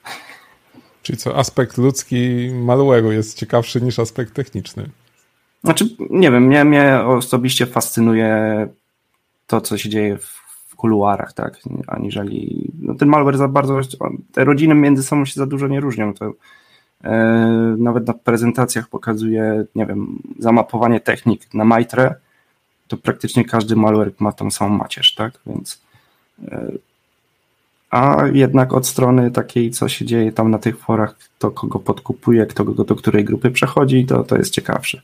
[1.02, 4.88] Czyli co, aspekt ludzki malware'u jest ciekawszy niż aspekt techniczny?
[5.64, 8.68] Znaczy, nie wiem, mnie, mnie osobiście fascynuje
[9.46, 10.41] to, co się dzieje w
[10.82, 13.80] kuluarach, tak, aniżeli no ten malware za bardzo,
[14.32, 16.32] te rodziny między sobą się za dużo nie różnią, to
[17.04, 17.16] e,
[17.78, 22.14] nawet na prezentacjach pokazuje, nie wiem, zamapowanie technik na Maitre,
[22.88, 25.80] to praktycznie każdy malware ma tą samą macierz, tak, więc
[26.48, 26.72] e,
[27.90, 32.46] a jednak od strony takiej, co się dzieje tam na tych forach, kto kogo podkupuje,
[32.46, 35.00] kto go do której grupy przechodzi, to, to jest ciekawsze.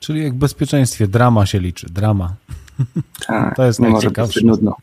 [0.00, 2.34] Czyli jak w bezpieczeństwie drama się liczy, drama.
[3.26, 4.76] Tak, to jest nie może być nudno.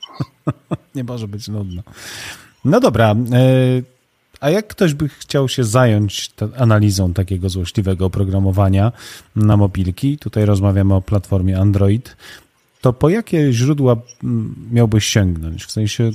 [0.95, 1.81] nie może być nudno.
[2.65, 3.15] No dobra, e,
[4.39, 8.91] a jak ktoś by chciał się zająć analizą takiego złośliwego oprogramowania
[9.36, 12.15] na mobilki, tutaj rozmawiamy o platformie Android,
[12.81, 13.95] to po jakie źródła
[14.71, 15.65] miałbyś sięgnąć?
[15.65, 16.12] W sensie,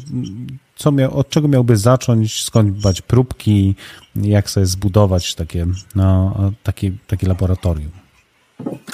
[0.77, 3.75] co miał, od czego miałby zacząć, skąd brać próbki,
[4.16, 7.90] jak sobie zbudować takie, no, takie, takie laboratorium?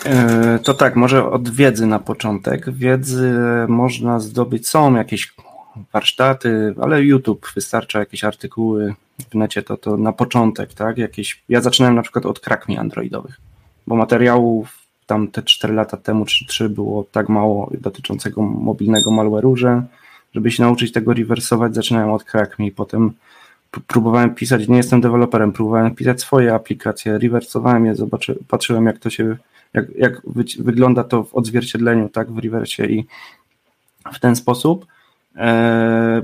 [0.05, 2.71] E, to tak, może od wiedzy na początek.
[2.71, 3.35] Wiedzy
[3.69, 5.35] można zdobyć, są jakieś
[5.93, 8.95] warsztaty, ale YouTube wystarcza jakieś artykuły
[9.31, 10.99] w necie, to, to na początek, tak?
[10.99, 13.41] Jakieś, ja zaczynałem na przykład od krakmi androidowych,
[13.87, 19.57] bo materiałów tam te 4 lata temu czy 3 było tak mało dotyczącego mobilnego malware'u,
[19.57, 19.83] że
[20.35, 23.13] żeby się nauczyć tego rewersować, zaczynałem od krakmi, potem
[23.87, 29.11] próbowałem pisać, nie jestem deweloperem, próbowałem pisać swoje aplikacje, rewersowałem je, zobaczy, patrzyłem jak to
[29.11, 29.37] się
[29.75, 30.23] jak, jak
[30.59, 33.07] wygląda to w odzwierciedleniu, tak, w rewersie i
[34.13, 34.87] w ten sposób.
[35.37, 36.23] E,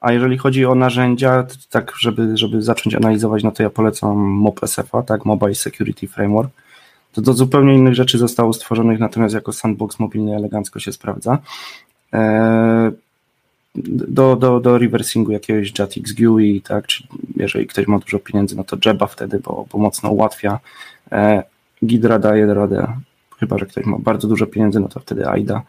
[0.00, 5.02] a jeżeli chodzi o narzędzia, tak, żeby, żeby zacząć analizować, no to ja polecam MobSF-a,
[5.02, 6.50] tak, Mobile Security Framework.
[7.12, 11.38] To do zupełnie innych rzeczy zostało stworzonych, natomiast jako sandbox mobilny elegancko się sprawdza.
[12.12, 12.92] E,
[14.08, 18.64] do, do, do reversingu jakiegoś JATX GUI, tak, czy jeżeli ktoś ma dużo pieniędzy, no
[18.64, 20.58] to Jeba wtedy, bo, bo mocno ułatwia.
[21.84, 22.86] E, Gidra daje radę,
[23.38, 25.62] chyba że ktoś ma bardzo dużo pieniędzy, no to wtedy AIDA.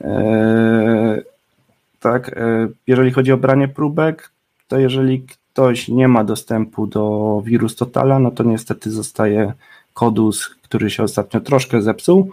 [0.00, 1.22] Eee,
[2.00, 4.30] tak, e, jeżeli chodzi o branie próbek,
[4.68, 9.52] to jeżeli ktoś nie ma dostępu do wirus Totala, no to niestety zostaje
[9.94, 12.30] Kodus, który się ostatnio troszkę zepsuł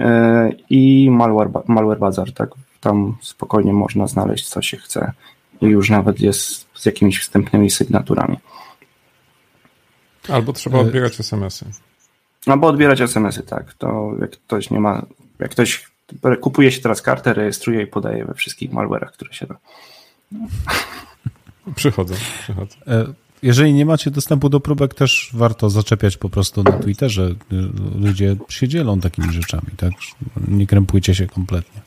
[0.00, 5.12] e, i Malware, malware Bazar, tak, tam spokojnie można znaleźć co się chce
[5.60, 8.36] i już nawet jest z jakimiś wstępnymi sygnaturami.
[10.28, 11.89] Albo trzeba e, odbierać SMS-y.
[12.46, 13.74] Albo odbierać SMS-y, tak.
[13.74, 15.06] To jak ktoś nie ma,
[15.38, 15.90] jak ktoś
[16.40, 19.56] kupuje się teraz kartę, rejestruje i podaje we wszystkich malware'ach, które się da.
[21.76, 22.76] Przychodzą, przychodzą.
[22.86, 23.06] E,
[23.42, 27.34] jeżeli nie macie dostępu do próbek, też warto zaczepiać po prostu na Twitterze.
[28.00, 29.92] Ludzie się dzielą takimi rzeczami, tak?
[30.48, 31.80] Nie krępujcie się kompletnie.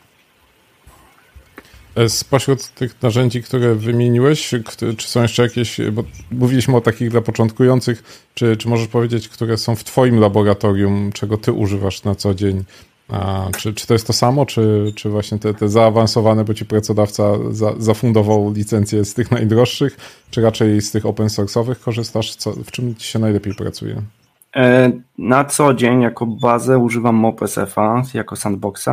[1.96, 4.54] E, spośród tych narzędzi, które wymieniłeś,
[4.98, 9.58] czy są jeszcze jakieś, bo mówiliśmy o takich dla początkujących, czy, czy możesz powiedzieć, które
[9.58, 12.64] są w Twoim laboratorium, czego Ty używasz na co dzień?
[13.10, 16.66] A, czy, czy to jest to samo, czy, czy właśnie te, te zaawansowane, bo Ci
[16.66, 19.98] pracodawca za, zafundował licencje z tych najdroższych,
[20.30, 22.36] czy raczej z tych open source'owych korzystasz?
[22.36, 24.02] Co, w czym Ci się najlepiej pracuje?
[24.56, 28.90] E, na co dzień jako bazę używam MopSF-a jako sandboxa,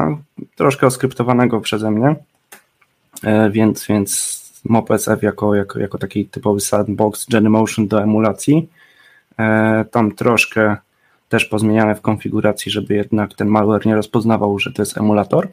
[0.56, 2.16] troszkę oskryptowanego przeze mnie.
[3.24, 8.68] E, więc, więc MopSF jako, jako, jako taki typowy sandbox Genymotion do emulacji.
[9.38, 10.76] E, tam troszkę
[11.28, 15.48] też pozmieniane w konfiguracji, żeby jednak ten malware nie rozpoznawał, że to jest emulator,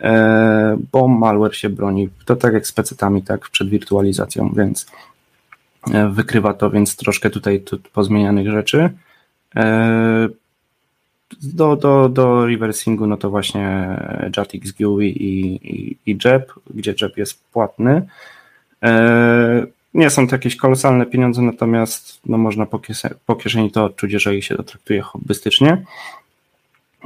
[0.00, 4.86] e, bo malware się broni, to tak jak z pecetami, tak przed wirtualizacją, więc
[6.10, 8.90] wykrywa to, więc troszkę tutaj tu pozmienianych rzeczy.
[11.42, 13.88] Do, do, do reversingu, no to właśnie
[14.36, 15.60] JATX GUI i,
[16.10, 18.06] i, JEP, gdzie JEP jest płatny.
[19.94, 24.12] Nie są to jakieś kolosalne pieniądze, natomiast no można po, kieszeni, po kieszeni to odczuć,
[24.12, 25.84] jeżeli się to traktuje hobbystycznie.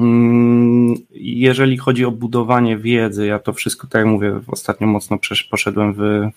[0.01, 5.19] Mm, jeżeli chodzi o budowanie wiedzy, ja to wszystko, tak jak mówię, ostatnio mocno
[5.51, 6.31] poszedłem w,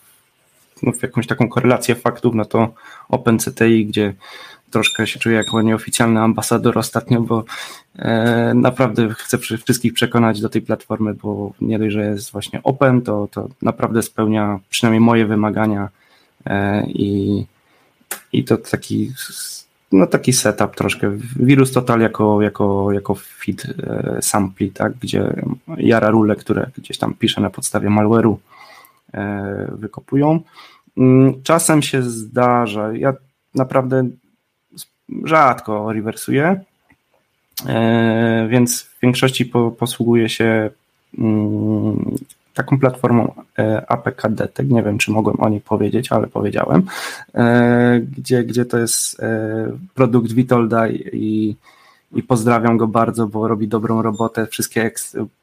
[0.84, 2.74] no, w jakąś taką korelację faktów, no to
[3.10, 4.14] OpenCTI, gdzie
[4.72, 7.44] troszkę się czuję jako nieoficjalny ambasador ostatnio, bo
[8.00, 13.02] e, naprawdę chcę wszystkich przekonać do tej platformy, bo nie dość, że jest właśnie open,
[13.02, 15.90] to, to naprawdę spełnia przynajmniej moje wymagania
[16.46, 17.46] e, i,
[18.34, 19.12] i to taki
[19.92, 21.18] no taki setup troszkę.
[21.36, 25.34] Wirus Total jako, jako, jako feed e, sampli, tak, gdzie
[25.78, 28.36] jara rule, które gdzieś tam pisze na podstawie malware'u
[29.72, 30.40] wykopują.
[30.98, 33.14] Mm, czasem się zdarza, ja
[33.56, 34.10] naprawdę
[35.24, 36.62] rzadko rewersuję,
[37.68, 40.70] e, więc w większości po, posługuję się
[41.18, 42.16] mm,
[42.54, 46.84] taką platformą e, APK Detect, nie wiem czy mogłem o niej powiedzieć, ale powiedziałem,
[47.36, 51.56] e, gdzie, gdzie to jest e, produkt Witolda i,
[52.14, 54.48] i pozdrawiam go bardzo, bo robi dobrą robotę.
[54.48, 54.92] Wszystkie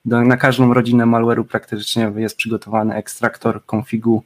[0.05, 4.23] na każdą rodzinę malware'u praktycznie jest przygotowany ekstraktor konfigu,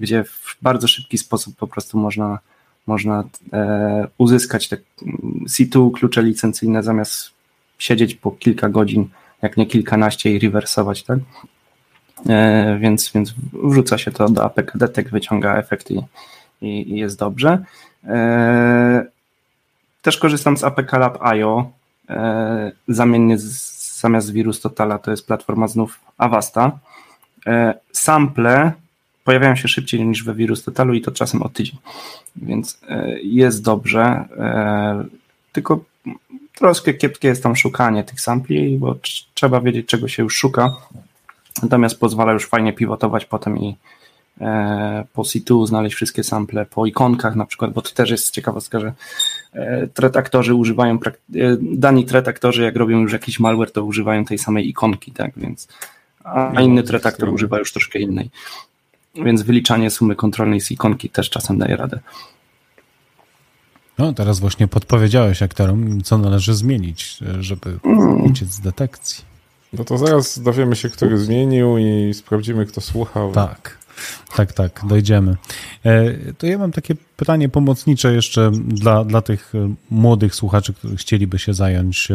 [0.00, 2.38] gdzie w bardzo szybki sposób po prostu można,
[2.86, 3.24] można
[4.18, 4.76] uzyskać te
[5.48, 7.30] C2 klucze licencyjne zamiast
[7.78, 9.08] siedzieć po kilka godzin,
[9.42, 11.18] jak nie kilkanaście i rewersować, tak?
[12.28, 16.00] E, więc, więc wrzuca się to do APK Detect, wyciąga efekt i,
[16.60, 17.64] i, jest dobrze.
[18.04, 19.06] E,
[20.02, 21.81] też korzystam z APK Lab IO, e,
[22.88, 26.78] zamiennie z, zamiast Virus Totala to jest platforma znów Avasta.
[27.92, 28.72] Sample
[29.24, 31.76] pojawiają się szybciej niż we Virus Totalu i to czasem o tydzień,
[32.36, 32.80] więc
[33.22, 34.24] jest dobrze,
[35.52, 35.84] tylko
[36.54, 38.96] troszkę kiepskie jest tam szukanie tych sampli, bo
[39.34, 40.76] trzeba wiedzieć czego się już szuka,
[41.62, 43.74] Natomiast pozwala już fajnie pivotować potem i e,
[45.12, 48.92] po C2 znaleźć wszystkie sample, po ikonkach na przykład, bo to też jest ciekawostka, że
[49.52, 50.98] e, tretaktorzy używają, e,
[51.60, 55.68] dani tretaktorzy jak robią już jakiś malware, to używają tej samej ikonki, tak, więc
[56.24, 58.30] a no, inny tretaktor używa już troszkę innej.
[59.14, 62.00] Więc wyliczanie sumy kontrolnej z ikonki też czasem daje radę.
[63.98, 68.24] No, teraz właśnie podpowiedziałeś aktorom, co należy zmienić, żeby mm.
[68.24, 69.24] uciec z detekcji.
[69.72, 73.32] No to zaraz dowiemy się, który zmienił i sprawdzimy, kto słuchał.
[73.32, 73.78] Tak,
[74.36, 75.36] tak, tak, dojdziemy.
[75.84, 80.96] E, to ja mam takie pytanie pomocnicze jeszcze dla, dla tych e, młodych słuchaczy, którzy
[80.96, 82.08] chcieliby się zająć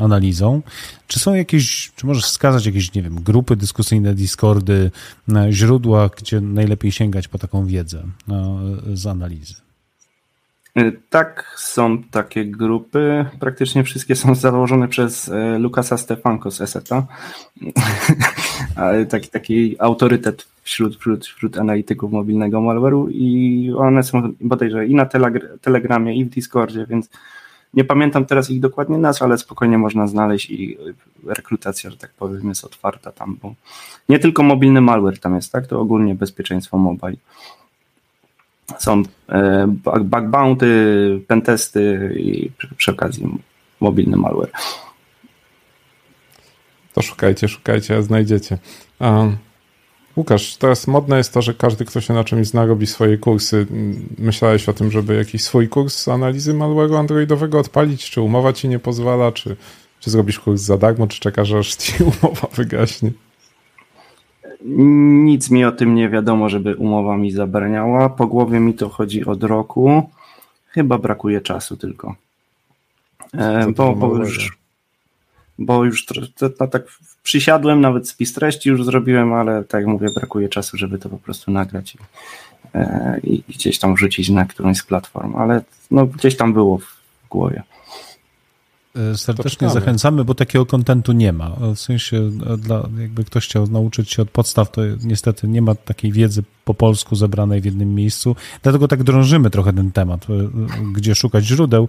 [0.00, 0.62] analizą.
[1.06, 4.90] Czy są jakieś, czy możesz wskazać jakieś, nie wiem, grupy dyskusyjne, Discordy,
[5.34, 8.02] e, źródła, gdzie najlepiej sięgać po taką wiedzę
[8.94, 9.65] z analizy?
[10.76, 13.26] E, tak, są takie grupy.
[13.40, 17.06] Praktycznie wszystkie są założone przez e, Lukasa Stefanko z Eseta.
[19.10, 25.06] taki, taki autorytet wśród, wśród, wśród analityków mobilnego malware'u i one są bodajże i na
[25.60, 27.10] Telegramie, i w Discordzie, więc
[27.74, 30.78] nie pamiętam teraz ich dokładnie nazw, ale spokojnie można znaleźć i
[31.26, 33.54] rekrutacja, że tak powiem, jest otwarta tam, bo
[34.08, 35.66] nie tylko mobilny malware tam jest, tak?
[35.66, 37.16] To ogólnie bezpieczeństwo mobile
[38.78, 39.66] są e,
[40.00, 43.38] bug bounty, pentesty i przy, okazji
[43.80, 44.50] mobilny malware.
[46.94, 48.58] To szukajcie, szukajcie, a znajdziecie.
[50.16, 53.66] Łukasz, teraz modne jest to, że każdy, kto się na czymś zna, robi swoje kursy.
[54.18, 58.10] Myślałeś o tym, żeby jakiś swój kurs analizy malware'u androidowego odpalić?
[58.10, 59.32] Czy umowa ci nie pozwala?
[59.32, 59.56] Czy,
[60.00, 61.06] czy zrobisz kurs za darmo?
[61.06, 63.10] Czy czekasz, aż ci umowa wygaśnie?
[64.68, 68.08] Nic mi o tym nie wiadomo, żeby umowa mi zabraniała.
[68.08, 70.10] Po głowie mi to chodzi od roku.
[70.68, 72.14] Chyba brakuje czasu tylko.
[73.34, 74.58] E, bo, bo, już,
[75.58, 76.82] bo już to, to, tak
[77.22, 81.18] przysiadłem, nawet spis treści już zrobiłem, ale tak jak mówię, brakuje czasu, żeby to po
[81.18, 81.98] prostu nagrać i,
[82.74, 86.96] e, i gdzieś tam wrzucić na którąś z platform, ale no, gdzieś tam było w
[87.30, 87.62] głowie.
[89.12, 91.50] E, serdecznie zachęcamy, bo takiego kontentu nie ma.
[91.74, 96.12] W sensie, dla, jakby ktoś chciał nauczyć się od podstaw, to niestety nie ma takiej
[96.12, 98.36] wiedzy po polsku zebranej w jednym miejscu.
[98.62, 100.32] Dlatego tak drążymy trochę ten temat, e,
[100.92, 101.88] gdzie szukać źródeł,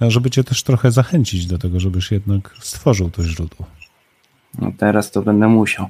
[0.00, 3.66] żeby cię też trochę zachęcić do tego, żebyś jednak stworzył to źródło.
[4.58, 5.86] No teraz to będę musiał.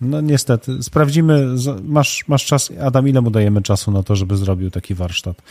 [0.00, 1.46] No niestety, sprawdzimy,
[1.84, 5.42] masz, masz czas, Adam, ile mu dajemy czasu na to, żeby zrobił taki warsztat?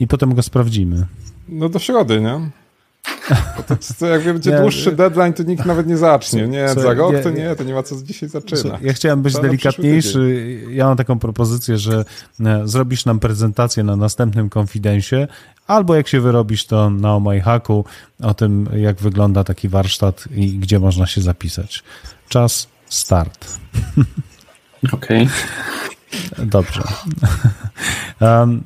[0.00, 1.06] I potem go sprawdzimy.
[1.48, 2.50] No do środy, nie?
[3.66, 6.48] To, to jak będzie nie, dłuższy deadline, to nikt nawet nie zacznie.
[6.48, 8.78] Nie, co, za rok to nie, to nie ma co dzisiaj zaczyna.
[8.82, 10.60] ja chciałem być delikatniejszy.
[10.70, 12.04] Ja mam taką propozycję, że
[12.40, 15.28] e, zrobisz nam prezentację na następnym konfidencie,
[15.66, 17.84] albo jak się wyrobisz, to na Omajhaku
[18.22, 21.82] o tym, jak wygląda taki warsztat i gdzie można się zapisać.
[22.28, 23.58] Czas start.
[24.92, 25.28] Okej.
[26.36, 26.46] Okay.
[26.46, 26.82] Dobrze.
[28.20, 28.62] Um,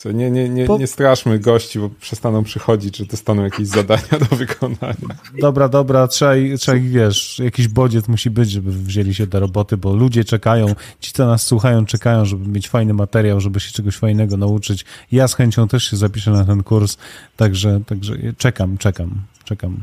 [0.00, 4.36] Co, nie, nie, nie, nie straszmy gości, bo przestaną przychodzić, że dostaną jakieś zadania do
[4.36, 5.14] wykonania.
[5.40, 9.76] Dobra, dobra, trzeba, trzeba ich, wiesz, jakiś bodziec musi być, żeby wzięli się do roboty,
[9.76, 10.66] bo ludzie czekają,
[11.00, 14.84] ci, co nas słuchają, czekają, żeby mieć fajny materiał, żeby się czegoś fajnego nauczyć.
[15.12, 16.96] Ja z chęcią też się zapiszę na ten kurs,
[17.36, 19.82] także, także czekam, czekam, czekam.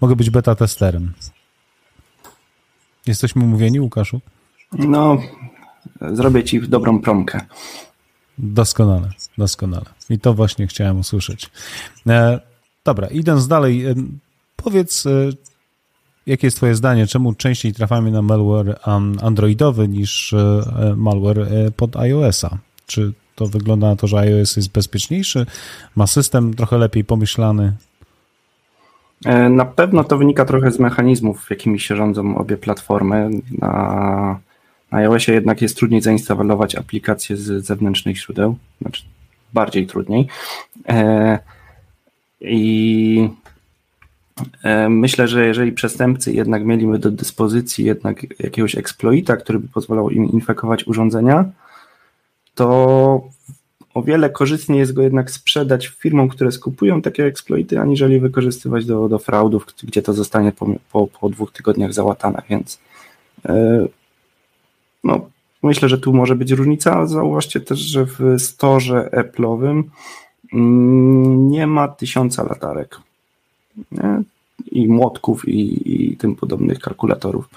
[0.00, 1.12] Mogę być beta testerem.
[3.06, 4.20] Jesteśmy umówieni, Łukaszu?
[4.72, 5.18] No,
[6.00, 7.40] zrobię ci dobrą promkę.
[8.38, 9.84] Doskonale, doskonale.
[10.10, 11.50] I to właśnie chciałem usłyszeć.
[12.06, 12.40] E,
[12.84, 13.94] dobra, idąc dalej, e,
[14.56, 15.10] powiedz, e,
[16.26, 18.78] jakie jest twoje zdanie, czemu częściej trafiamy na malware
[19.22, 20.34] androidowy niż
[20.96, 22.58] malware pod iOS-a?
[22.86, 25.46] Czy to wygląda na to, że iOS jest bezpieczniejszy,
[25.96, 27.72] ma system trochę lepiej pomyślany?
[29.50, 33.30] Na pewno to wynika trochę z mechanizmów, jakimi się rządzą obie platformy.
[33.58, 34.40] Na
[34.90, 39.02] na iOSie jednak jest trudniej zainstalować aplikacje z zewnętrznych źródeł, znaczy
[39.52, 40.26] bardziej trudniej.
[40.88, 41.38] E,
[42.40, 43.28] I
[44.62, 50.10] e, myślę, że jeżeli przestępcy jednak mieliby do dyspozycji jednak jakiegoś exploita, który by pozwalał
[50.10, 51.44] im infekować urządzenia,
[52.54, 53.28] to
[53.94, 59.08] o wiele korzystniej jest go jednak sprzedać firmom, które skupują takie exploity, aniżeli wykorzystywać do,
[59.08, 62.80] do fraudów, gdzie to zostanie po, po, po dwóch tygodniach załatane, więc
[63.46, 63.86] e,
[65.04, 65.30] no,
[65.62, 67.06] myślę, że tu może być różnica.
[67.06, 69.82] Zauważcie też, że w storze Apple'owym
[70.52, 73.00] mm, nie ma tysiąca latarek
[73.92, 74.22] nie?
[74.70, 77.48] i młotków i, i tym podobnych kalkulatorów.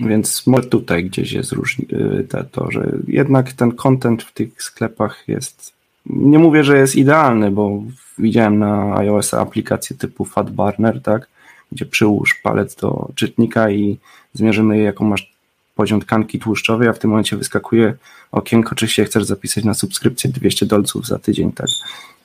[0.00, 5.72] Więc może tutaj gdzieś jest różnica, to, że jednak ten content w tych sklepach jest.
[6.06, 7.82] Nie mówię, że jest idealny, bo
[8.18, 11.28] widziałem na iOS aplikację typu FatBurner, tak,
[11.72, 13.98] gdzie przyłóż palec do czytnika i
[14.32, 15.32] zmierzymy, jaką masz
[15.74, 17.94] poziom tkanki tłuszczowej, a w tym momencie wyskakuje
[18.32, 21.66] okienko, czy się chcesz zapisać na subskrypcję 200 dolców za tydzień, tak?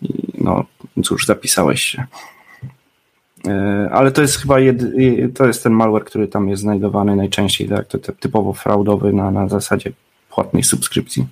[0.02, 0.10] I
[0.42, 0.66] no
[1.04, 2.06] cóż, zapisałeś się.
[3.48, 4.84] E, ale to jest chyba jed,
[5.36, 7.88] to jest ten malware, który tam jest znajdowany najczęściej, tak?
[7.88, 9.92] To typowo fraudowy na, na zasadzie
[10.30, 11.28] płatnej subskrypcji.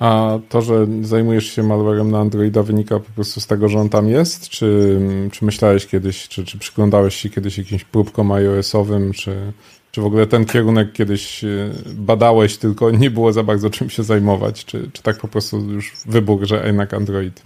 [0.00, 3.88] A to, że zajmujesz się malwarem na Androida wynika po prostu z tego, że on
[3.88, 4.48] tam jest?
[4.48, 5.00] Czy,
[5.32, 9.52] czy myślałeś kiedyś, czy, czy przyglądałeś się kiedyś jakimś próbkom iOS-owym, czy,
[9.90, 14.02] czy w ogóle ten kierunek kiedyś e, badałeś, tylko nie było za bardzo czym się
[14.02, 14.64] zajmować?
[14.64, 17.42] Czy, czy tak po prostu już wybór, że jednak Android?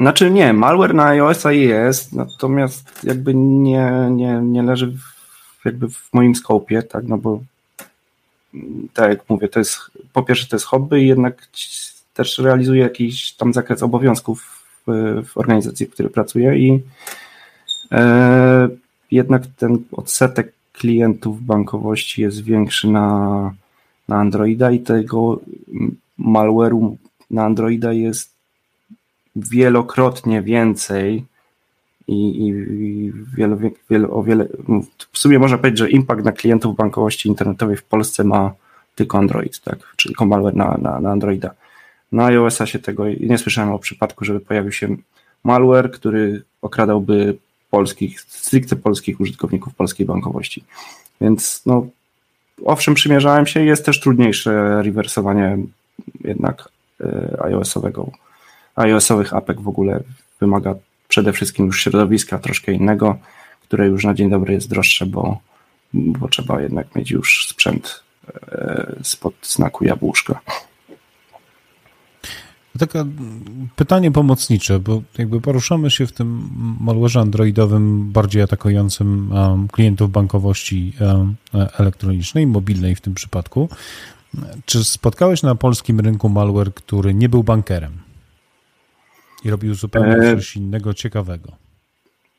[0.00, 6.08] Znaczy nie, malware na iOS-a jest, natomiast jakby nie, nie, nie leży w, jakby w
[6.12, 7.40] moim skopie, tak, no bo
[8.94, 9.78] tak jak mówię, to jest
[10.12, 11.48] po pierwsze to jest hobby jednak
[12.14, 14.42] też realizuje jakiś tam zakres obowiązków
[14.86, 16.80] w, w organizacji, w której pracuję i
[17.92, 18.68] e,
[19.10, 23.54] jednak ten odsetek klientów bankowości jest większy na,
[24.08, 25.40] na Androida i tego
[26.18, 26.96] malware'u
[27.30, 28.30] na Androida jest
[29.36, 31.24] wielokrotnie więcej
[32.10, 34.48] i, i wiele, o wiele,
[35.12, 38.52] w sumie można powiedzieć, że impact na klientów bankowości internetowej w Polsce ma
[38.94, 41.50] tylko Android, tak, czyli malware na, na, na Androida.
[42.12, 44.96] Na iOS-a się tego nie słyszałem o przypadku, żeby pojawił się
[45.44, 47.36] malware, który okradałby
[47.70, 50.64] polskich, stricte polskich użytkowników polskiej bankowości.
[51.20, 51.86] Więc no,
[52.64, 55.58] owszem, przymierzałem się, jest też trudniejsze rewersowanie
[56.24, 56.68] jednak
[57.00, 58.10] e, iOS-owego,
[58.76, 60.00] iOS-owych apek w ogóle
[60.40, 60.74] wymaga
[61.10, 63.18] przede wszystkim już środowiska troszkę innego,
[63.62, 65.38] które już na dzień dobry jest droższe, bo,
[65.92, 68.02] bo trzeba jednak mieć już sprzęt
[68.52, 70.40] e, spod znaku jabłuszka.
[72.78, 73.04] Takie
[73.76, 76.50] pytanie pomocnicze, bo jakby poruszamy się w tym
[76.80, 79.32] malwarze androidowym bardziej atakującym
[79.72, 80.92] klientów bankowości
[81.78, 83.68] elektronicznej, mobilnej w tym przypadku.
[84.64, 87.92] Czy spotkałeś na polskim rynku malware, który nie był bankerem?
[89.44, 90.36] I robił zupełnie e...
[90.36, 91.52] coś innego ciekawego.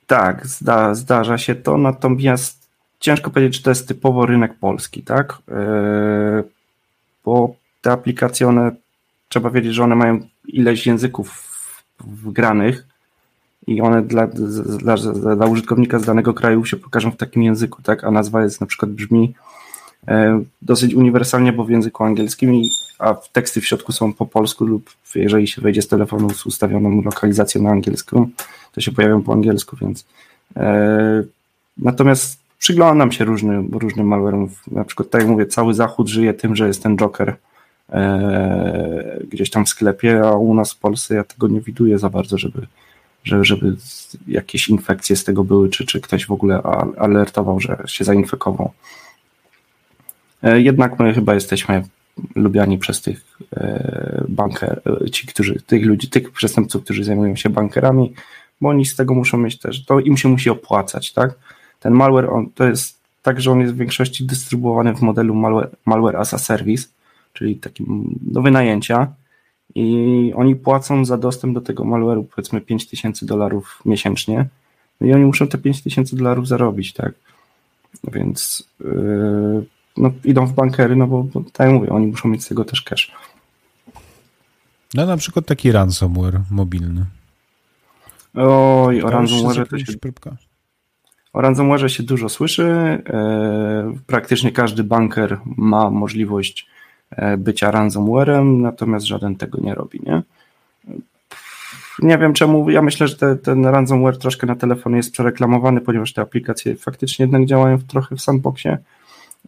[0.07, 5.37] Tak, zda, zdarza się to, natomiast ciężko powiedzieć, czy to jest typowo rynek polski, tak?
[5.51, 6.43] E...
[7.25, 8.71] Bo te aplikacje, one
[9.29, 11.51] trzeba wiedzieć, że one mają ileś języków
[11.99, 12.87] wgranych
[13.67, 14.95] i one dla, dla,
[15.35, 18.03] dla użytkownika z danego kraju się pokażą w takim języku, tak?
[18.03, 19.33] A nazwa jest na przykład brzmi
[20.07, 22.61] e, dosyć uniwersalnie, bo w języku angielskim,
[23.01, 27.01] a teksty w środku są po polsku lub jeżeli się wejdzie z telefonu z ustawioną
[27.01, 28.29] lokalizacją na angielską,
[28.71, 30.05] to się pojawią po angielsku, więc
[30.55, 31.23] e,
[31.77, 34.47] natomiast przyglądam się różnym, różnym malware'om.
[34.71, 37.35] Na przykład, tak jak mówię, cały zachód żyje tym, że jest ten Joker
[37.89, 42.09] e, gdzieś tam w sklepie, a u nas w Polsce ja tego nie widuję za
[42.09, 42.67] bardzo, żeby,
[43.23, 43.75] żeby, żeby
[44.27, 46.61] jakieś infekcje z tego były, czy, czy ktoś w ogóle
[46.97, 48.71] alertował, że się zainfekował.
[50.43, 51.83] E, jednak my chyba jesteśmy
[52.35, 57.49] lubiani przez tych e, banker, e, ci, którzy, tych ludzi, tych przestępców, którzy zajmują się
[57.49, 58.13] bankerami,
[58.61, 61.35] bo oni z tego muszą mieć też, to im się musi opłacać, tak?
[61.79, 65.69] Ten malware, on, to jest tak, że on jest w większości dystrybuowany w modelu malware,
[65.85, 66.87] malware as a service,
[67.33, 69.07] czyli takim do wynajęcia
[69.75, 74.45] i oni płacą za dostęp do tego malware'u powiedzmy 5000 dolarów miesięcznie
[75.01, 77.13] i oni muszą te 5000 dolarów zarobić, tak?
[78.13, 79.65] Więc yy,
[79.97, 82.65] no, idą w bankery, no bo, bo tak jak mówię, oni muszą mieć z tego
[82.65, 83.11] też cash.
[84.93, 87.05] No na przykład taki ransomware mobilny.
[88.33, 89.85] Oj, o ransomware to się...
[91.33, 92.63] O ransomware się dużo słyszy.
[92.63, 96.67] E, praktycznie każdy banker ma możliwość
[97.09, 100.21] e, bycia ransomwarem, natomiast żaden tego nie robi, nie?
[101.99, 106.13] Nie wiem czemu, ja myślę, że te, ten ransomware troszkę na telefonie jest przereklamowany, ponieważ
[106.13, 108.77] te aplikacje faktycznie jednak działają trochę w sandboxie.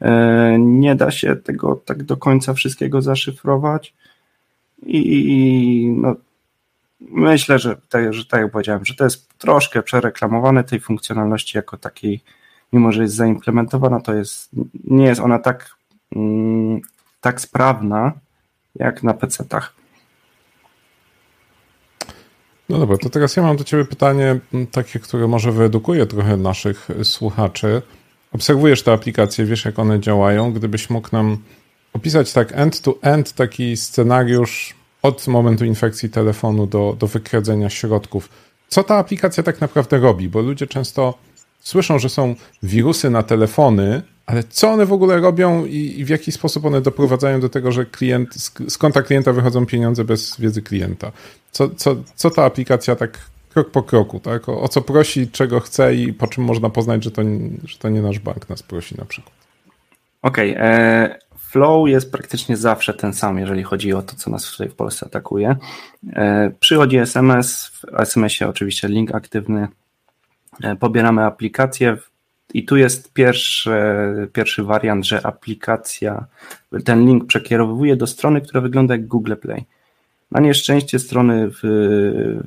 [0.03, 3.93] E, nie da się tego tak do końca wszystkiego zaszyfrować
[4.85, 6.15] i no,
[6.99, 11.77] myślę, że tak, że tak jak powiedziałem, że to jest troszkę przereklamowane tej funkcjonalności jako
[11.77, 12.21] takiej,
[12.73, 14.49] mimo że jest zaimplementowana, to jest,
[14.83, 15.69] nie jest ona tak,
[16.15, 16.81] mm,
[17.21, 18.13] tak sprawna
[18.75, 19.73] jak na PC-tach.
[22.69, 24.39] No dobra, to teraz ja mam do Ciebie pytanie,
[24.71, 27.81] takie, które może wyedukuje trochę naszych słuchaczy.
[28.33, 30.53] Obserwujesz te aplikacje, wiesz jak one działają.
[30.53, 31.37] Gdybyś mógł nam
[31.93, 38.29] opisać tak end-to-end -end taki scenariusz od momentu infekcji telefonu do, do wykradzenia środków.
[38.67, 40.29] Co ta aplikacja tak naprawdę robi?
[40.29, 41.13] Bo ludzie często
[41.59, 46.09] słyszą, że są wirusy na telefony, ale co one w ogóle robią i, i w
[46.09, 48.35] jaki sposób one doprowadzają do tego, że klient,
[48.67, 51.11] z, konta klienta wychodzą pieniądze bez wiedzy klienta?
[51.51, 53.19] Co, co, co ta aplikacja tak
[53.53, 54.49] krok po kroku, tak?
[54.49, 57.21] O, o, co prosi, czego chce i po czym można poznać, że to,
[57.65, 59.35] że to nie nasz bank nas prosi na przykład.
[60.21, 64.51] Okej, okay, e, flow jest praktycznie zawsze ten sam, jeżeli chodzi o to, co nas
[64.51, 65.55] tutaj w Polsce atakuje.
[66.13, 69.67] E, przychodzi SMS, w SMS-ie oczywiście link aktywny,
[70.63, 71.97] e, pobieramy aplikację
[72.53, 73.71] i tu jest pierwszy,
[74.33, 76.25] pierwszy wariant, że aplikacja,
[76.85, 79.65] ten link przekierowuje do strony, która wygląda jak Google Play.
[80.33, 81.59] Na nieszczęście strony w,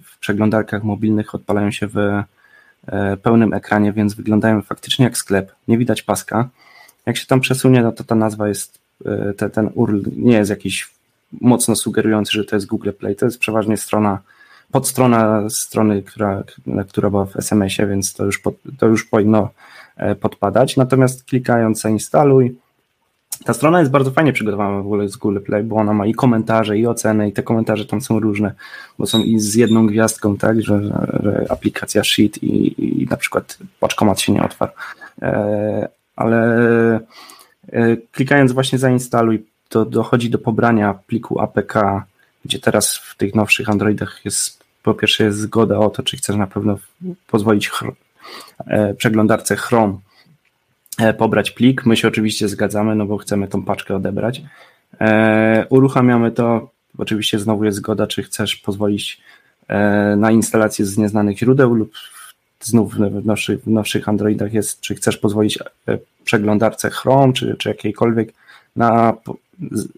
[0.03, 5.53] w przeglądarkach mobilnych odpalają się w e, pełnym ekranie, więc wyglądają faktycznie jak sklep.
[5.69, 6.49] Nie widać paska.
[7.07, 10.51] Jak się tam przesunie, no to ta nazwa jest, e, te, ten URL nie jest
[10.51, 10.91] jakiś
[11.41, 13.17] mocno sugerujący, że to jest Google Play.
[13.17, 14.19] To jest przeważnie strona,
[14.71, 16.43] podstrona strony, która,
[16.89, 19.51] która była w SMS-ie, więc to już, pod, to już powinno
[19.97, 20.77] e, podpadać.
[20.77, 22.57] Natomiast klikając zainstaluj,
[23.45, 26.15] ta strona jest bardzo fajnie przygotowana w ogóle z Google Play, bo ona ma i
[26.15, 28.53] komentarze, i oceny, i te komentarze tam są różne,
[28.99, 30.81] bo są i z jedną gwiazdką, tak, że,
[31.23, 34.73] że aplikacja Sheet i, i na przykład paczkomat się nie otwarł.
[35.23, 36.41] E, ale
[37.73, 41.75] e, klikając właśnie zainstaluj, to dochodzi do pobrania pliku APK,
[42.45, 46.37] gdzie teraz w tych nowszych Androidach jest po pierwsze jest zgoda o to, czy chcesz
[46.37, 46.79] na pewno
[47.27, 47.71] pozwolić
[48.67, 49.99] e, przeglądarce Chrome
[51.19, 51.87] pobrać plik.
[51.87, 54.43] My się oczywiście zgadzamy, no bo chcemy tą paczkę odebrać.
[55.01, 56.71] E, uruchamiamy to.
[56.99, 59.21] Oczywiście znowu jest zgoda, czy chcesz pozwolić
[59.69, 61.93] e, na instalację z nieznanych źródeł lub
[62.61, 65.59] znów w nowszych, w nowszych Androidach jest, czy chcesz pozwolić
[66.25, 68.33] przeglądarce Chrome, czy, czy jakiejkolwiek
[68.77, 69.15] na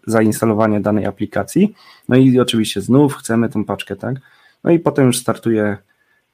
[0.06, 1.74] zainstalowanie danej aplikacji.
[2.08, 4.16] No i oczywiście znów chcemy tą paczkę, tak?
[4.64, 5.76] No i potem już startuje,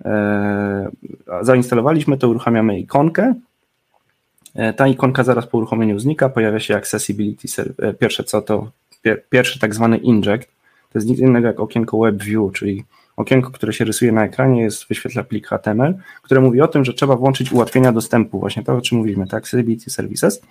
[0.04, 0.90] e,
[1.42, 3.53] zainstalowaliśmy to, uruchamiamy ikonkę, E,
[4.76, 7.48] ta ikonka zaraz po uruchomieniu znika, pojawia się Accessibility.
[7.78, 8.70] E, pierwsze co to,
[9.30, 10.48] pierwszy tak zwany inject,
[10.92, 12.84] to jest nic innego jak okienko WebView, czyli
[13.16, 16.94] okienko, które się rysuje na ekranie, jest wyświetla plik HTML, które mówi o tym, że
[16.94, 20.42] trzeba włączyć ułatwienia dostępu, właśnie to o czym mówimy, tak, Accessibility Services.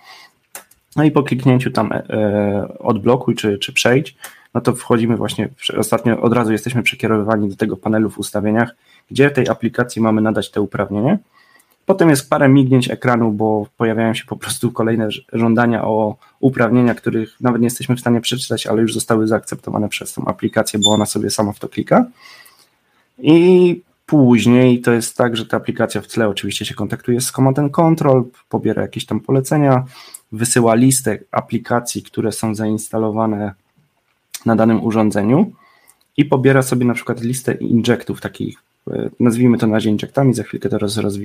[0.96, 4.16] No i po kliknięciu tam e, e, odblokuj czy, czy przejdź,
[4.54, 8.74] no to wchodzimy właśnie, ostatnio od razu jesteśmy przekierowywani do tego panelu w ustawieniach,
[9.10, 11.18] gdzie tej aplikacji mamy nadać te uprawnienie.
[11.86, 17.40] Potem jest parę mignięć ekranu, bo pojawiają się po prostu kolejne żądania o uprawnienia, których
[17.40, 21.06] nawet nie jesteśmy w stanie przeczytać, ale już zostały zaakceptowane przez tą aplikację, bo ona
[21.06, 22.06] sobie sama w to klika.
[23.18, 27.58] I później to jest tak, że ta aplikacja w tle oczywiście się kontaktuje z Command
[27.72, 29.84] Control, pobiera jakieś tam polecenia,
[30.32, 33.54] wysyła listę aplikacji, które są zainstalowane
[34.46, 35.52] na danym urządzeniu
[36.16, 38.63] i pobiera sobie na przykład listę injektów takich,
[39.20, 40.78] nazwijmy to na razie injektami, za chwilkę to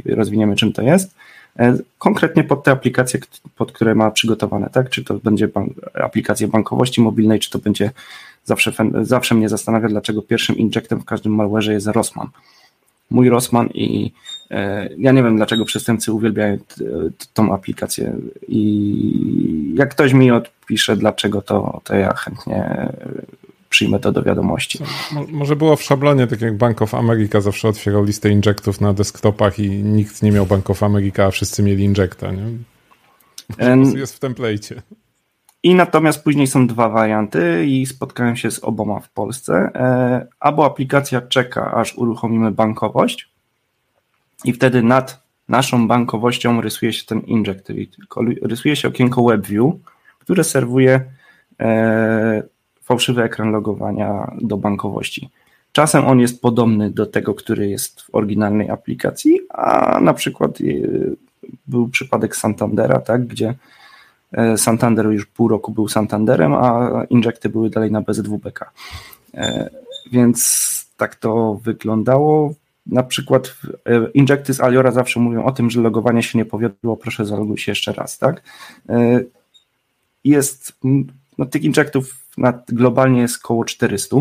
[0.06, 1.16] rozwiniemy czym to jest,
[1.60, 3.20] e, konkretnie pod te aplikacje,
[3.56, 4.90] pod które ma przygotowane, tak?
[4.90, 7.92] Czy to będzie bank, aplikacja bankowości mobilnej, czy to będzie
[8.46, 12.28] zawsze, zawsze mnie zastanawia, dlaczego pierwszym injektem w każdym malware'ze jest Rossman.
[13.10, 14.12] Mój Rossman i
[14.52, 16.58] e, ja nie wiem, dlaczego przestępcy uwielbiają
[17.34, 18.16] tą aplikację
[18.48, 22.90] i jak ktoś mi odpisze, dlaczego to, to ja chętnie
[23.70, 24.80] przyjmę to do wiadomości.
[25.28, 29.60] Może było w szablonie, tak jak Bank of America zawsze otwierał listę injektów na desktopach
[29.60, 32.44] i nikt nie miał Bank of America, a wszyscy mieli injekta, nie?
[34.00, 34.82] Jest w template.
[35.64, 39.54] I natomiast później są dwa warianty i spotkałem się z oboma w Polsce.
[39.76, 43.30] E, albo aplikacja czeka, aż uruchomimy bankowość
[44.46, 47.68] i wtedy nad naszą bankowością rysuje się ten inject,
[48.42, 49.74] rysuje się okienko WebView,
[50.20, 51.02] które serwuje
[51.60, 52.44] e,
[52.90, 55.30] fałszywy ekran logowania do bankowości.
[55.72, 60.64] Czasem on jest podobny do tego, który jest w oryginalnej aplikacji, a na przykład e,
[61.68, 63.56] był przypadek Santandera, tak, gdzie
[64.32, 68.72] e, Santander już pół roku był Santanderem, a injekty były dalej na BZWBK.
[69.34, 69.70] E,
[70.12, 72.54] więc tak to wyglądało.
[72.86, 73.56] Na przykład
[74.14, 77.72] injekty z Aliora zawsze mówią o tym, że logowanie się nie powiodło, proszę zaloguj się
[77.72, 78.44] jeszcze raz, tak?
[80.24, 80.74] Jest,
[81.40, 82.26] no tych injektów
[82.68, 84.18] globalnie jest około 400.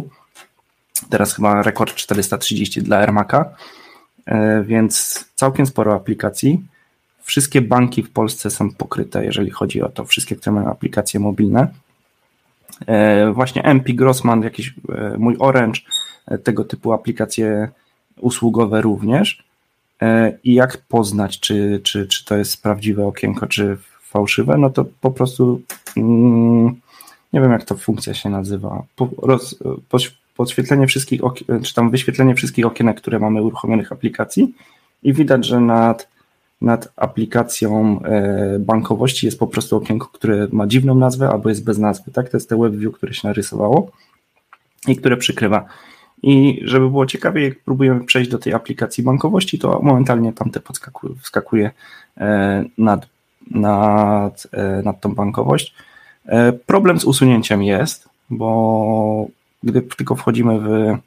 [1.11, 3.55] Teraz chyba rekord 430 dla Airmaka,
[4.27, 6.65] e, więc całkiem sporo aplikacji.
[7.23, 11.69] Wszystkie banki w Polsce są pokryte, jeżeli chodzi o to, wszystkie, które mają aplikacje mobilne.
[12.87, 15.81] E, właśnie MP Grossman, jakiś e, mój Orange,
[16.45, 17.69] tego typu aplikacje
[18.21, 19.45] usługowe również.
[20.45, 25.11] I jak poznać, czy, czy, czy to jest prawdziwe okienko, czy fałszywe, no to po
[25.11, 25.61] prostu
[25.97, 26.77] mm,
[27.33, 28.83] nie wiem jak ta funkcja się nazywa,
[29.23, 29.59] roz,
[30.37, 31.21] podświetlenie wszystkich,
[31.65, 34.55] czy tam wyświetlenie wszystkich okienek, które mamy uruchomionych aplikacji
[35.03, 36.09] i widać, że nad,
[36.61, 41.79] nad aplikacją e, bankowości jest po prostu okienko, które ma dziwną nazwę albo jest bez
[41.79, 42.29] nazwy, tak?
[42.29, 43.91] To jest te WebView, które się narysowało
[44.89, 45.65] i które przykrywa.
[46.23, 51.15] I żeby było ciekawie, jak próbujemy przejść do tej aplikacji bankowości, to momentalnie tamte podskakuje,
[51.23, 51.71] wskakuje
[52.17, 53.09] e, nad,
[53.51, 55.75] nad, e, nad tą bankowość
[56.67, 59.27] problem z usunięciem jest, bo
[59.63, 60.99] gdy tylko wchodzimy w,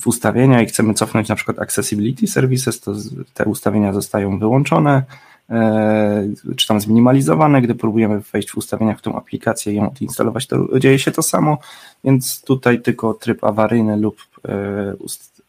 [0.00, 2.94] w ustawienia i chcemy cofnąć na przykład Accessibility Services, to
[3.34, 5.02] te ustawienia zostają wyłączone,
[5.50, 7.62] e, czy tam zminimalizowane.
[7.62, 11.22] Gdy próbujemy wejść w ustawieniach w tą aplikację i ją odinstalować, to dzieje się to
[11.22, 11.58] samo,
[12.04, 14.16] więc tutaj tylko tryb awaryjny lub
[14.48, 14.94] e,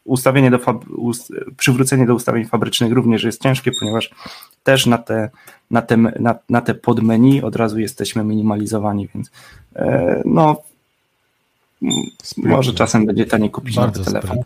[0.08, 0.58] ustawienie do
[1.56, 4.10] przywrócenie do ustawień fabrycznych również jest ciężkie, ponieważ
[4.62, 5.30] też na te,
[5.70, 9.30] na te, na, na te podmenu od razu jesteśmy minimalizowani, więc
[9.76, 10.62] e, no
[12.36, 14.38] może czasem będzie taniej kupić Bardzo nowy telefon.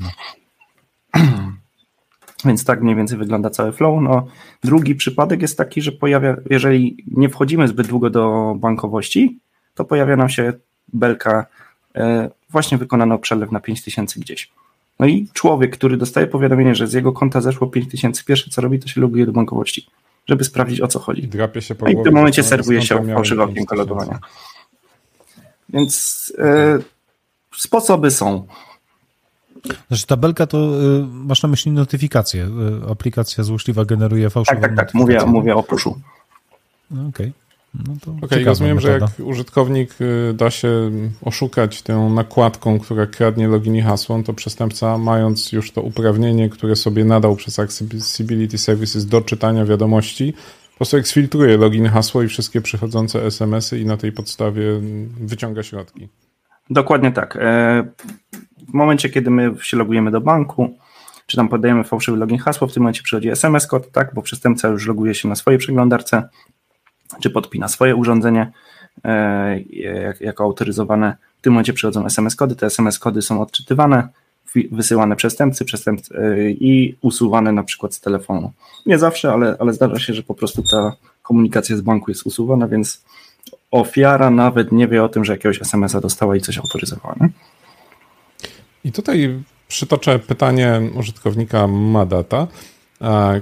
[2.45, 4.03] Więc tak mniej więcej wygląda cały flow.
[4.03, 4.27] No,
[4.65, 9.39] drugi przypadek jest taki, że pojawia, jeżeli nie wchodzimy zbyt długo do bankowości,
[9.75, 10.53] to pojawia nam się
[10.93, 11.47] belka,
[11.95, 14.51] e, właśnie wykonano przelew na 5000 gdzieś.
[15.03, 18.79] No i człowiek, który dostaje powiadomienie, że z jego konta zeszło 5000, pierwsze co robi,
[18.79, 19.87] to się loguje do bankowości,
[20.27, 21.29] żeby sprawdzić o co chodzi.
[21.29, 24.19] Drapie się po no i w tym momencie serwuje się fałszywe okienko logowania.
[25.69, 26.79] Więc e,
[27.57, 28.47] sposoby są.
[29.89, 32.51] Znaczy tabelka to y, masz na myśli notyfikację.
[32.87, 34.95] Y, aplikacja złośliwa generuje fałszywe Tak, tak, tak.
[34.95, 36.01] Mówię, mówię o puszu.
[36.93, 37.07] Okej.
[37.09, 37.33] Okay.
[37.75, 38.99] No Okej, okay, rozumiem, metoda.
[38.99, 40.91] że jak użytkownik y, da się
[41.23, 46.77] oszukać tą nakładką, która kradnie login i hasło, to przestępca, mając już to uprawnienie, które
[46.77, 50.35] sobie nadał przez Accessibility Services do czytania wiadomości,
[50.73, 54.81] po prostu eksfiltruje login, hasło i wszystkie przychodzące SMS-y i na tej podstawie
[55.21, 56.09] wyciąga środki.
[56.71, 57.39] Dokładnie tak.
[57.41, 57.85] E,
[58.69, 60.77] w momencie, kiedy my się logujemy do banku,
[61.27, 64.87] czy tam podajemy fałszywy login, hasło, w tym momencie przychodzi SMS-kod, tak, bo przestępca już
[64.87, 66.29] loguje się na swojej przeglądarce,
[67.21, 68.53] czy podpina swoje urządzenie
[69.05, 69.63] e,
[70.21, 71.17] jako autoryzowane.
[71.39, 74.09] W tym momencie przychodzą SMS-kody, te SMS-kody są odczytywane,
[74.73, 78.53] wysyłane przestępcy, przestępcy e, i usuwane na przykład z telefonu.
[78.87, 80.93] Nie zawsze, ale, ale zdarza się, że po prostu ta
[81.23, 83.05] komunikacja z banku jest usuwana, więc
[83.71, 87.17] ofiara nawet nie wie o tym, że jakiegoś SMS-a dostała i coś autoryzowała.
[88.85, 92.47] I tutaj przytoczę pytanie użytkownika Madata,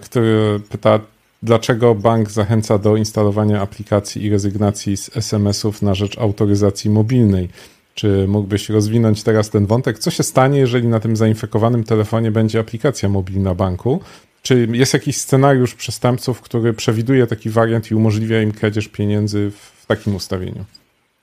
[0.02, 1.00] który pyta,
[1.42, 7.48] Dlaczego bank zachęca do instalowania aplikacji i rezygnacji z SMS-ów na rzecz autoryzacji mobilnej?
[7.94, 9.98] Czy mógłbyś rozwinąć teraz ten wątek?
[9.98, 14.00] Co się stanie, jeżeli na tym zainfekowanym telefonie będzie aplikacja mobilna banku?
[14.42, 19.86] Czy jest jakiś scenariusz przestępców, który przewiduje taki wariant i umożliwia im kradzież pieniędzy w
[19.86, 20.64] takim ustawieniu?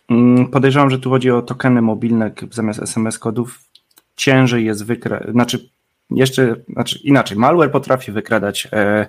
[0.09, 3.59] Mm, podejrzewam, że tu chodzi o tokeny mobilne zamiast SMS kodów.
[4.15, 5.70] Ciężej jest wykradać, znaczy
[6.09, 9.07] jeszcze, znaczy inaczej, malware potrafi wykradać e,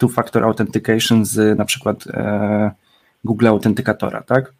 [0.00, 2.70] two-factor authentication z na przykład e,
[3.24, 4.52] Google Authenticatora, tak?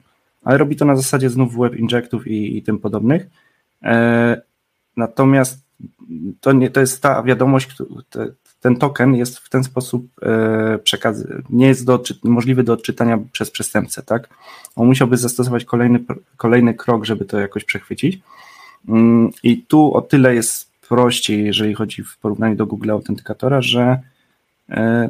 [0.44, 3.26] Ale robi to na zasadzie znów web injectów i, i tym podobnych.
[3.82, 4.40] E,
[4.96, 5.64] natomiast
[6.40, 7.76] to, nie, to jest ta wiadomość,
[8.10, 8.26] te,
[8.60, 13.50] ten token jest w ten sposób e, przekaz, nie jest do, możliwy do odczytania przez
[13.50, 14.28] przestępcę, tak?
[14.76, 16.00] On musiałby zastosować kolejny,
[16.36, 18.20] kolejny krok, żeby to jakoś przechwycić.
[18.88, 24.00] Mm, I tu o tyle jest prościej, jeżeli chodzi w porównaniu do Google Authenticatora, że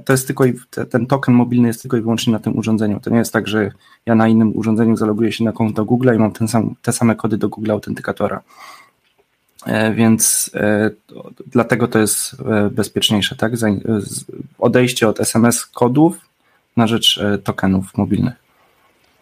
[0.05, 0.45] to jest tylko
[0.91, 3.01] ten token mobilny jest tylko i wyłącznie na tym urządzeniu.
[3.01, 3.73] To nie jest tak, że
[4.07, 7.17] ja na innym urządzeniu zaloguję się na konto Google i mam ten sam, te same
[7.17, 8.43] kody do Google Authenticatora.
[9.67, 10.91] E, więc e,
[11.47, 12.37] dlatego to jest
[12.71, 13.53] bezpieczniejsze, tak?
[14.59, 16.17] Odejście od SMS kodów
[16.77, 18.51] na rzecz tokenów mobilnych.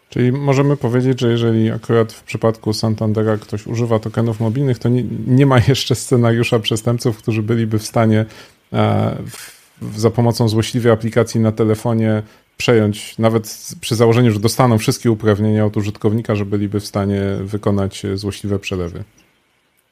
[0.09, 5.03] Czyli możemy powiedzieć, że jeżeli akurat w przypadku Santandera ktoś używa tokenów mobilnych, to nie,
[5.27, 8.25] nie ma jeszcze scenariusza przestępców, którzy byliby w stanie
[8.73, 9.58] e, w,
[9.95, 12.23] za pomocą złośliwej aplikacji na telefonie
[12.57, 18.05] przejąć, nawet przy założeniu, że dostaną wszystkie uprawnienia od użytkownika, że byliby w stanie wykonać
[18.15, 19.03] złośliwe przelewy.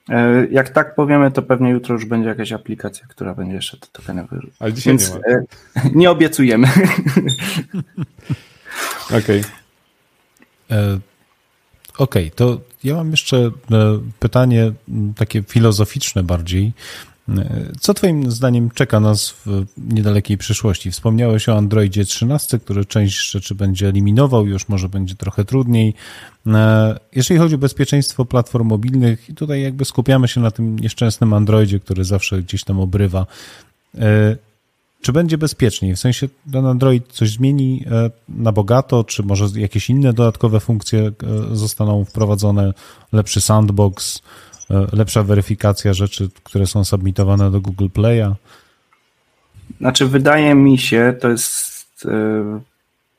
[0.09, 3.87] E, jak tak powiemy, to pewnie jutro już będzie jakaś aplikacja, która będzie jeszcze te
[3.91, 4.55] tokeny wyrzucać.
[4.59, 5.25] Ale dzisiaj Więc nie ma.
[5.27, 6.67] E, nie obiecujemy.
[9.07, 9.19] Okej.
[9.19, 9.43] Okay.
[10.71, 10.99] E,
[11.97, 13.51] okej, okay, to ja mam jeszcze e,
[14.19, 14.71] pytanie
[15.15, 16.73] takie filozoficzne bardziej.
[17.29, 20.91] E, co Twoim zdaniem czeka nas w niedalekiej przyszłości?
[20.91, 25.93] Wspomniałeś o Androidzie 13, który część rzeczy będzie eliminował, już może będzie trochę trudniej.
[27.15, 31.79] Jeżeli chodzi o bezpieczeństwo platform mobilnych, i tutaj jakby skupiamy się na tym nieszczęsnym Androidzie,
[31.79, 33.25] który zawsze gdzieś tam obrywa.
[35.01, 35.95] Czy będzie bezpieczniej?
[35.95, 40.99] W sensie ten Android coś zmieni e, na bogato, czy może jakieś inne dodatkowe funkcje
[41.01, 42.73] e, zostaną wprowadzone?
[43.11, 44.21] Lepszy sandbox, e,
[44.69, 48.33] lepsza weryfikacja rzeczy, które są submitowane do Google Play'a?
[49.77, 52.07] Znaczy, wydaje mi się, to jest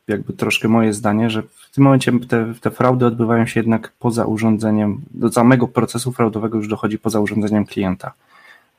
[0.08, 4.24] jakby troszkę moje zdanie, że w tym momencie te, te fraudy odbywają się jednak poza
[4.24, 8.12] urządzeniem, do samego procesu fraudowego już dochodzi poza urządzeniem klienta.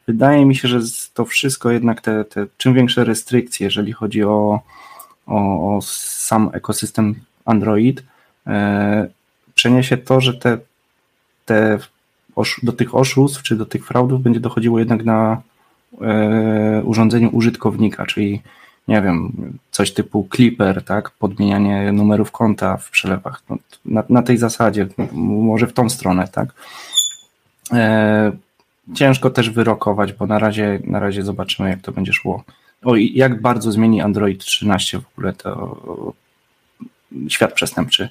[0.07, 0.79] Wydaje mi się, że
[1.13, 4.61] to wszystko jednak te, te czym większe restrykcje, jeżeli chodzi o,
[5.27, 7.15] o, o sam ekosystem
[7.45, 8.03] Android,
[8.47, 9.07] e,
[9.55, 10.57] przeniesie to, że te,
[11.45, 11.79] te
[12.63, 15.41] do tych oszustw czy do tych fraudów będzie dochodziło jednak na
[16.01, 18.41] e, urządzeniu użytkownika, czyli
[18.87, 19.31] nie wiem,
[19.71, 25.67] coś typu Clipper, tak, podmienianie numerów konta w przelewach, no, na, na tej zasadzie, może
[25.67, 26.53] w tą stronę, tak.
[27.73, 28.31] E,
[28.95, 32.43] ciężko też wyrokować, bo na razie, na razie zobaczymy, jak to będzie szło.
[32.83, 36.13] O, i jak bardzo zmieni Android 13 w ogóle to
[37.29, 38.09] świat przestępczy.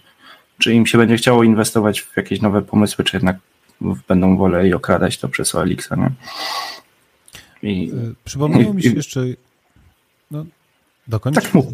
[0.58, 3.36] Czy im się będzie chciało inwestować w jakieś nowe pomysły, czy jednak
[4.08, 6.10] będą woleli okradać to przez OLX, nie?
[7.62, 9.20] I, e, Przypomniało mi się jeszcze.
[10.30, 10.44] No,
[11.08, 11.34] dokończ.
[11.34, 11.66] Tak, mów.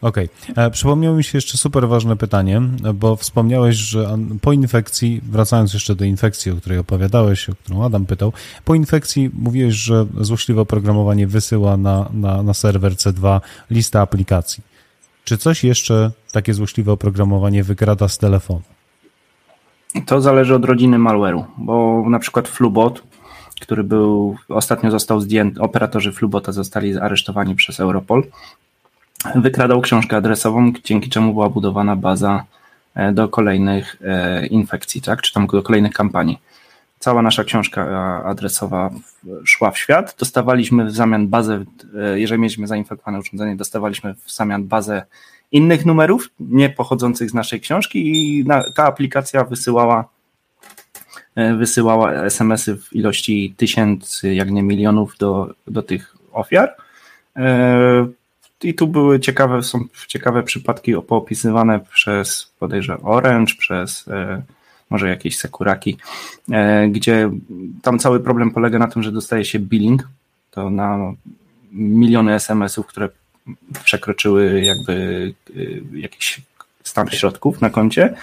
[0.00, 0.28] Okej.
[0.50, 0.64] Okay.
[0.64, 2.60] E, przypomniało mi się jeszcze super ważne pytanie,
[2.94, 8.06] bo wspomniałeś, że po infekcji, wracając jeszcze do infekcji, o której opowiadałeś, o którą Adam
[8.06, 8.32] pytał,
[8.64, 14.62] po infekcji mówiłeś, że złośliwe oprogramowanie wysyła na, na, na serwer C2 listę aplikacji.
[15.24, 18.62] Czy coś jeszcze takie złośliwe oprogramowanie wykrada z telefonu?
[20.06, 23.02] To zależy od rodziny malware'u, bo na przykład Flubot,
[23.60, 28.24] który był, ostatnio został zdjęty, operatorzy Flubota zostali aresztowani przez Europol,
[29.34, 32.44] wykradał książkę adresową, dzięki czemu była budowana baza
[32.94, 35.22] e, do kolejnych e, infekcji, tak?
[35.22, 36.38] czy tam do kolejnych kampanii.
[36.98, 37.84] Cała nasza książka
[38.24, 38.90] adresowa
[39.44, 40.16] szła w świat.
[40.18, 41.64] Dostawaliśmy w zamian bazę,
[41.98, 45.02] e, jeżeli mieliśmy zainfekowane urządzenie, dostawaliśmy w zamian bazę
[45.52, 48.44] innych numerów, nie pochodzących z naszej książki, i
[48.74, 50.08] ta aplikacja wysyłała
[51.58, 56.76] wysyłała SMS-y w ilości tysięcy, jak nie milionów do, do tych ofiar.
[58.62, 64.42] I tu były ciekawe, są ciekawe przypadki poopisywane przez podejrzewam Orange, przez e,
[64.90, 65.96] może jakieś sekuraki,
[66.52, 67.30] e, gdzie
[67.82, 70.08] tam cały problem polega na tym, że dostaje się billing,
[70.50, 71.12] to na
[71.72, 73.08] miliony SMS-ów, które
[73.84, 76.40] przekroczyły jakby e, jakiś
[76.84, 78.14] stan środków na koncie,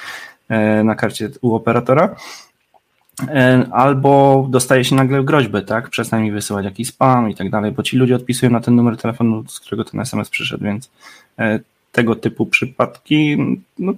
[0.84, 2.16] na karcie u operatora
[3.28, 5.90] E, albo dostaje się nagle groźbę, tak?
[5.90, 8.98] Przestań mi wysyłać jakiś spam i tak dalej, bo ci ludzie odpisują na ten numer
[8.98, 10.90] telefonu, z którego ten SMS przyszedł, więc
[11.40, 11.60] e,
[11.92, 13.38] tego typu przypadki
[13.80, 13.94] no,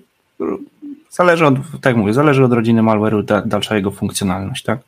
[1.10, 4.80] zależy od, tak mówię, zależy od rodziny malware'u, da, dalsza jego funkcjonalność, tak?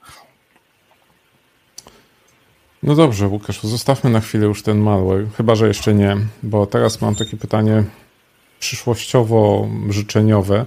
[2.84, 7.02] No dobrze, Łukasz, zostawmy na chwilę już ten malware, chyba że jeszcze nie, bo teraz
[7.02, 7.84] mam takie pytanie
[8.60, 10.66] przyszłościowo życzeniowe.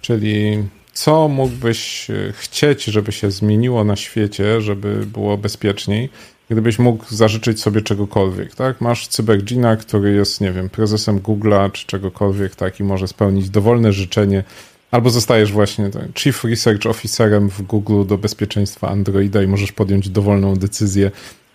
[0.00, 6.08] Czyli co mógłbyś e, chcieć, żeby się zmieniło na świecie, żeby było bezpieczniej,
[6.50, 8.80] gdybyś mógł zażyczyć sobie czegokolwiek, tak?
[8.80, 13.92] Masz CyberGina, który jest, nie wiem, prezesem Google'a czy czegokolwiek, tak, i może spełnić dowolne
[13.92, 14.44] życzenie,
[14.90, 20.08] albo zostajesz właśnie tak, Chief Research Officerem w Google do bezpieczeństwa Androida i możesz podjąć
[20.08, 21.10] dowolną decyzję,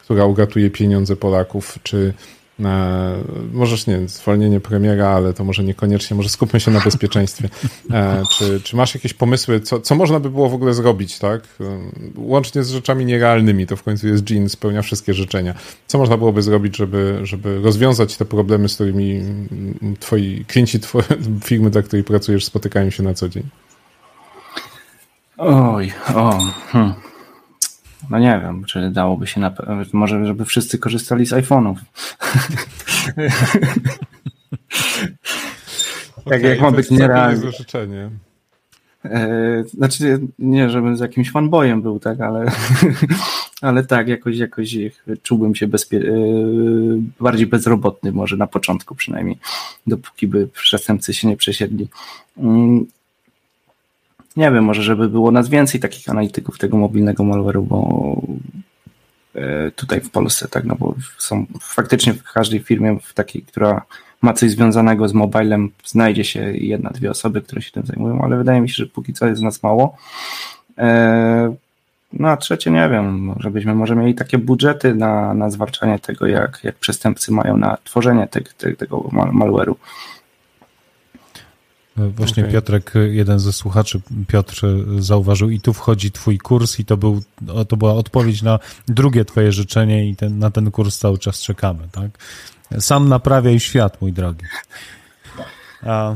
[0.05, 2.13] która uratuje pieniądze Polaków, czy
[2.63, 3.15] E,
[3.53, 7.49] możesz, nie zwolnienie premiera, ale to może niekoniecznie, może skupmy się na bezpieczeństwie.
[7.91, 11.41] E, czy, czy masz jakieś pomysły, co, co można by było w ogóle zrobić, tak?
[11.61, 11.79] E,
[12.17, 15.53] łącznie z rzeczami nierealnymi, to w końcu jest Jean, spełnia wszystkie życzenia.
[15.87, 19.21] Co można byłoby zrobić, żeby, żeby rozwiązać te problemy, z którymi
[19.99, 21.05] twoi klienci twoje,
[21.45, 23.43] firmy, dla której pracujesz, spotykają się na co dzień?
[25.37, 27.04] Oj, o, hmm.
[28.09, 29.53] No nie wiem, czy dałoby się na.
[29.93, 31.75] Może, żeby wszyscy korzystali z iPhone'ów.
[36.29, 37.51] tak jak ma być nierealne.
[37.51, 38.09] życzenie.
[39.05, 42.51] E, znaczy, nie, żebym z jakimś fanboyem był, tak, ale,
[43.61, 44.77] ale tak, jakoś, jakoś
[45.23, 46.13] czułbym się bezpie- e,
[47.19, 49.37] bardziej bezrobotny, może na początku przynajmniej,
[49.87, 51.87] dopóki by przestępcy się nie przesiedli.
[54.37, 58.21] Nie wiem, może żeby było nas więcej takich analityków tego mobilnego malware'u, bo
[59.35, 63.81] e, tutaj w Polsce, tak, no bo są faktycznie w każdej firmie, w takiej, która
[64.21, 68.37] ma coś związanego z mobilem, znajdzie się jedna, dwie osoby, które się tym zajmują, ale
[68.37, 69.97] wydaje mi się, że póki co jest nas mało.
[70.77, 71.55] E,
[72.13, 76.59] no a trzecie nie wiem, żebyśmy może mieli takie budżety na, na zwalczanie tego, jak,
[76.63, 79.75] jak przestępcy mają na tworzenie te, te, tego malware'u.
[81.97, 82.53] Właśnie okay.
[82.53, 84.61] Piotrek, jeden ze słuchaczy, Piotr
[84.99, 87.21] zauważył i tu wchodzi twój kurs i to, był,
[87.67, 91.87] to była odpowiedź na drugie twoje życzenie i ten, na ten kurs cały czas czekamy,
[91.91, 92.11] tak?
[92.79, 94.45] Sam naprawiaj świat, mój drogi.
[95.83, 96.15] A,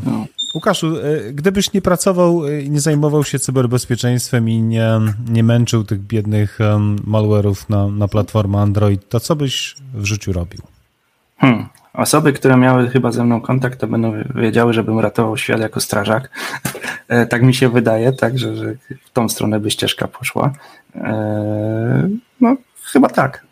[0.56, 4.90] Łukaszu, e, gdybyś nie pracował e, nie zajmował się cyberbezpieczeństwem i nie,
[5.30, 6.60] nie męczył tych biednych
[7.08, 10.62] malware'ów na, na platformę Android, to co byś w życiu robił?
[11.38, 11.70] Hmm.
[11.94, 16.30] Osoby, które miały chyba ze mną kontakt, to będą wiedziały, żebym ratował świat jako strażak.
[17.10, 18.76] E, tak mi się wydaje, tak, że, że
[19.06, 20.54] w tą stronę by ścieżka poszła.
[20.96, 22.10] E,
[22.42, 23.46] no, chyba tak.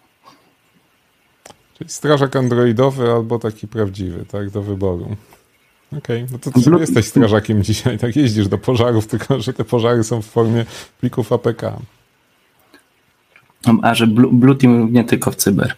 [1.78, 5.16] Czyli strażak androidowy albo taki prawdziwy, tak, do wyboru.
[5.98, 6.28] Okej, okay.
[6.32, 10.22] no to ty jesteś strażakiem dzisiaj, tak jeździsz do pożarów, tylko że te pożary są
[10.22, 10.66] w formie
[11.00, 11.62] plików APK.
[13.82, 15.76] A że Blue, Blue Team nie tylko w cyber.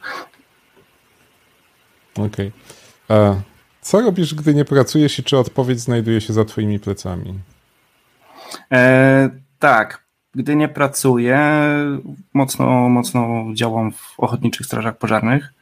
[2.26, 2.52] Okej.
[3.08, 3.42] Okay.
[3.82, 7.40] Co robisz, gdy nie pracujesz i czy odpowiedź znajduje się za twoimi plecami?
[8.72, 10.04] E, tak.
[10.36, 11.40] Gdy nie pracuję,
[12.34, 15.54] mocno, mocno działam w ochotniczych strażach pożarnych.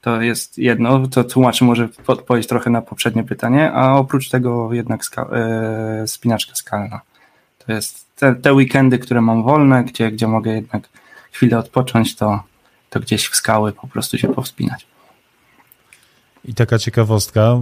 [0.00, 5.04] To jest jedno, to tłumaczy może odpowiedź trochę na poprzednie pytanie, a oprócz tego jednak
[5.04, 7.00] ska e, spinaczka skalna.
[7.58, 10.88] To jest te, te weekendy, które mam wolne, gdzie, gdzie mogę jednak
[11.32, 12.42] chwilę odpocząć, to,
[12.90, 14.86] to gdzieś w skały po prostu się powspinać.
[16.46, 17.56] I taka ciekawostka,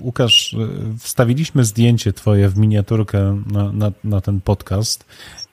[0.00, 0.56] Łukasz,
[0.98, 5.04] wstawiliśmy zdjęcie twoje w miniaturkę na, na, na ten podcast.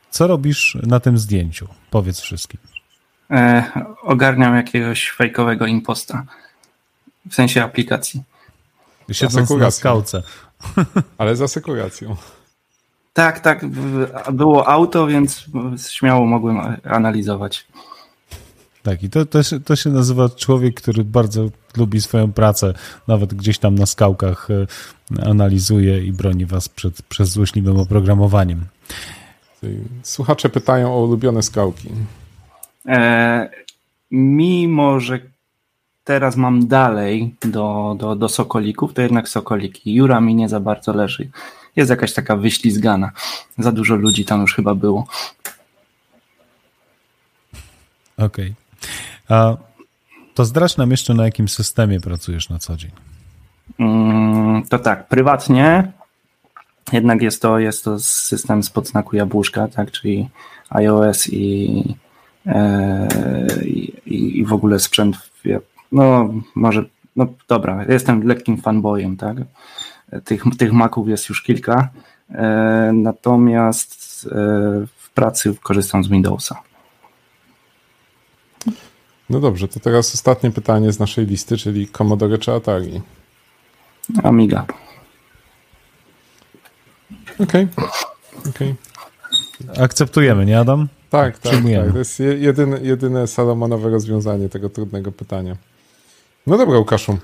[0.10, 1.68] Co robisz na tym zdjęciu?
[1.90, 2.60] Powiedz wszystkim.
[3.32, 3.64] E,
[4.04, 6.24] ogarniam jakiegoś fejkowego imposta.
[7.30, 8.24] W sensie aplikacji.
[9.12, 10.24] Siedząc na skałce.
[11.18, 12.16] Ale za sekuracją.
[13.14, 13.66] Tak, tak.
[14.32, 15.46] Było auto, więc
[15.90, 17.68] śmiało mogłem analizować.
[18.86, 22.74] Tak, i to, to, się, to się nazywa człowiek, który bardzo lubi swoją pracę,
[23.08, 28.66] nawet gdzieś tam na skałkach e, analizuje i broni was przed, przed złośliwym oprogramowaniem.
[30.04, 31.90] Słuchacze pytają o ulubione skałki.
[32.88, 33.50] E,
[34.12, 35.20] mimo, że
[36.04, 39.96] teraz mam dalej do, do, do Sokolików, to jednak Sokoliki.
[39.96, 41.30] Jura mi nie za bardzo leży.
[41.76, 43.12] Jest jakaś taka wyślizgana.
[43.58, 45.08] Za dużo ludzi tam już chyba było.
[48.18, 48.46] Okej.
[48.46, 48.65] Okay.
[49.30, 49.58] A
[50.34, 52.92] to zdradź nam jeszcze, na jakim systemie pracujesz na co dzień.
[53.80, 55.92] Mm, to tak, prywatnie
[56.94, 60.30] jednak jest to, jest to system spod znaku jabłuszka, tak, czyli
[60.70, 61.84] iOS i,
[62.46, 63.08] e,
[63.66, 65.18] i, i w ogóle sprzęt,
[65.92, 69.38] no może, no dobra, jestem lekkim fanboyem, tak,
[70.24, 71.90] tych, tych Maców jest już kilka,
[72.30, 74.36] e, natomiast e,
[74.98, 76.62] w pracy korzystam z Windowsa.
[79.30, 83.02] No dobrze, to teraz ostatnie pytanie z naszej listy, czyli Commodore czy Atari?
[84.24, 84.66] Amiga.
[87.40, 87.68] Okej.
[88.48, 88.50] Okay.
[88.50, 88.76] okay.
[89.84, 90.88] Akceptujemy, nie Adam?
[91.10, 91.92] Tak, tak, tak.
[91.92, 95.56] To jest jedyne, jedyne Salomonowe rozwiązanie tego trudnego pytania.
[96.48, 97.18] No dobra, Łukaszu.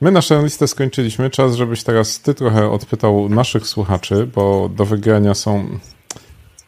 [0.00, 1.30] My naszą listę skończyliśmy.
[1.30, 5.78] Czas, żebyś teraz ty trochę odpytał naszych słuchaczy, bo do wygrania są.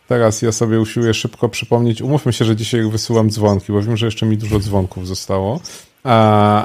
[0.09, 2.03] Teraz ja sobie usiłuję szybko przypomnieć.
[2.03, 5.61] Umówmy się, że dzisiaj wysyłam dzwonki, bo wiem, że jeszcze mi dużo dzwonków zostało.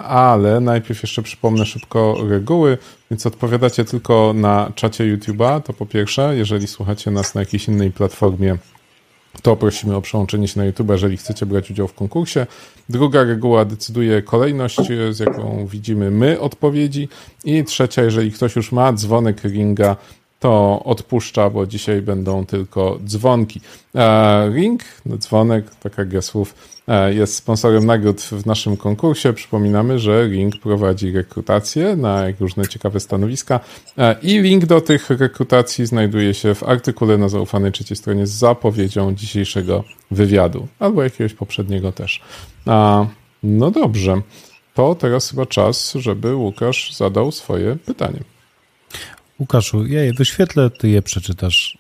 [0.07, 2.77] Ale najpierw jeszcze przypomnę szybko reguły,
[3.11, 7.91] więc odpowiadacie tylko na czacie YouTube'a, to po pierwsze, jeżeli słuchacie nas na jakiejś innej
[7.91, 8.57] platformie,
[9.41, 12.47] to prosimy o przełączenie się na YouTube, jeżeli chcecie brać udział w konkursie.
[12.89, 14.77] Druga reguła decyduje kolejność,
[15.11, 17.09] z jaką widzimy my odpowiedzi.
[17.45, 19.95] I trzecia, jeżeli ktoś już ma dzwonek ringa,
[20.43, 23.61] to odpuszcza, bo dzisiaj będą tylko dzwonki.
[24.53, 24.81] Ring,
[25.19, 26.53] dzwonek, taka gra słów,
[26.87, 29.33] E, jest sponsorem nagród w naszym konkursie.
[29.33, 33.59] Przypominamy, że Ring prowadzi rekrutację na różne ciekawe stanowiska
[33.97, 38.31] e, i link do tych rekrutacji znajduje się w artykule na zaufanej trzeciej stronie z
[38.31, 42.21] zapowiedzią dzisiejszego wywiadu albo jakiegoś poprzedniego też.
[43.43, 44.21] No dobrze,
[44.73, 48.32] to teraz chyba czas, żeby Łukasz zadał swoje pytanie.
[49.39, 51.77] Łukaszu, ja je wyświetlę, ty je przeczytasz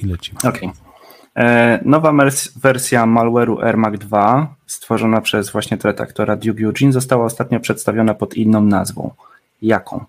[0.00, 0.38] i lecimy.
[0.44, 0.68] Okej.
[0.68, 0.90] Okay.
[1.36, 2.12] E, nowa
[2.56, 8.60] wersja malware'u AirMac 2, stworzona przez właśnie redaktora Duke Eugene, została ostatnio przedstawiona pod inną
[8.64, 9.10] nazwą.
[9.62, 10.04] Jaką?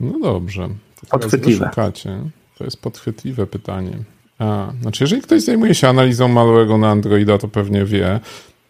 [0.00, 0.68] No dobrze.
[1.10, 1.70] podchwytliwe.
[2.58, 3.98] To jest podchwytliwe pytanie.
[4.38, 8.20] A, znaczy, jeżeli ktoś zajmuje się analizą malware'u na Androida, to pewnie wie.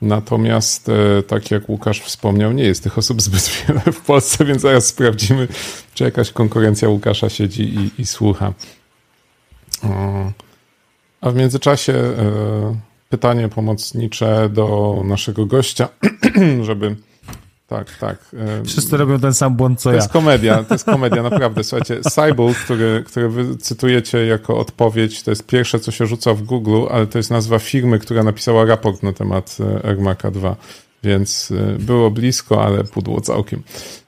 [0.03, 4.63] Natomiast, e, tak jak Łukasz wspomniał, nie jest tych osób zbyt wiele w Polsce, więc
[4.63, 5.49] zaraz sprawdzimy,
[5.95, 8.53] czy jakaś konkurencja Łukasza siedzi i, i słucha.
[11.21, 12.15] A w międzyczasie e,
[13.09, 15.89] pytanie pomocnicze do naszego gościa,
[16.63, 16.97] żeby.
[17.67, 18.19] Tak, tak.
[18.61, 19.99] E, Wszyscy robią ten sam błąd, co to ja.
[19.99, 21.65] To jest komedia, to jest komedia, naprawdę.
[21.65, 26.43] Słuchajcie, Cyborg, który, który wy cytujecie jako odpowiedź, to jest pierwsze, co się rzuca w
[26.43, 30.57] Google, ale to jest nazwa firmy, która napisała raport na temat AirMaca 2.
[31.03, 33.63] Więc było blisko, ale pudło całkiem.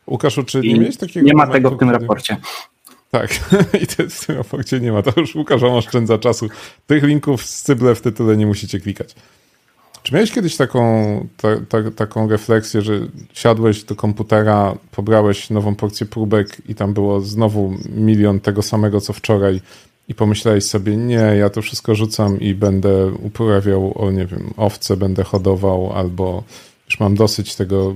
[0.06, 1.26] Łukaszu, czy nie miałeś takiego.
[1.26, 2.00] Nie ma tego w tym kiedy...
[2.00, 2.36] raporcie.
[3.10, 3.30] Tak,
[3.82, 5.02] i to w tym raporcie nie ma.
[5.02, 6.48] To już Łukasz oszczędza czasu.
[6.86, 9.14] Tych linków z cyble w tytule nie musicie klikać.
[10.06, 10.80] Czy miałeś kiedyś taką,
[11.36, 13.00] ta, ta, taką refleksję, że
[13.32, 19.12] siadłeś do komputera, pobrałeś nową porcję próbek i tam było znowu milion tego samego co
[19.12, 19.60] wczoraj
[20.08, 24.96] i pomyślałeś sobie, nie, ja to wszystko rzucam i będę uprawiał, o nie wiem, owce
[24.96, 26.42] będę hodował albo
[26.86, 27.94] już mam dosyć tego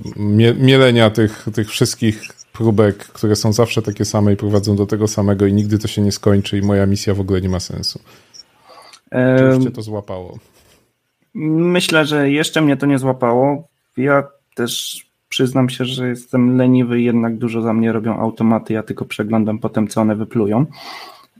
[0.59, 2.21] mielenia tych, tych wszystkich
[2.53, 6.01] próbek, które są zawsze takie same i prowadzą do tego samego i nigdy to się
[6.01, 7.99] nie skończy i moja misja w ogóle nie ma sensu.
[9.11, 10.39] Czy cię to złapało?
[11.33, 13.67] Myślę, że jeszcze mnie to nie złapało.
[13.97, 14.23] Ja
[14.55, 19.59] też przyznam się, że jestem leniwy jednak dużo za mnie robią automaty, ja tylko przeglądam
[19.59, 20.65] potem, co one wyplują.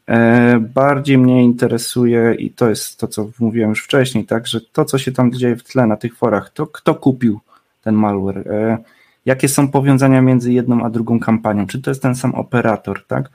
[0.07, 4.85] E, bardziej mnie interesuje i to jest to, co mówiłem już wcześniej, tak, że to,
[4.85, 7.39] co się tam dzieje w tle na tych forach, to kto kupił
[7.81, 8.77] ten malware, e,
[9.25, 13.29] jakie są powiązania między jedną a drugą kampanią, czy to jest ten sam operator, tak?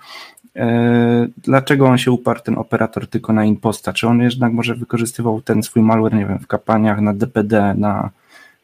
[0.56, 3.92] E, dlaczego on się uparł, ten operator, tylko na imposta?
[3.92, 8.10] Czy on jednak może wykorzystywał ten swój malware, nie wiem, w kampaniach na DPD, na,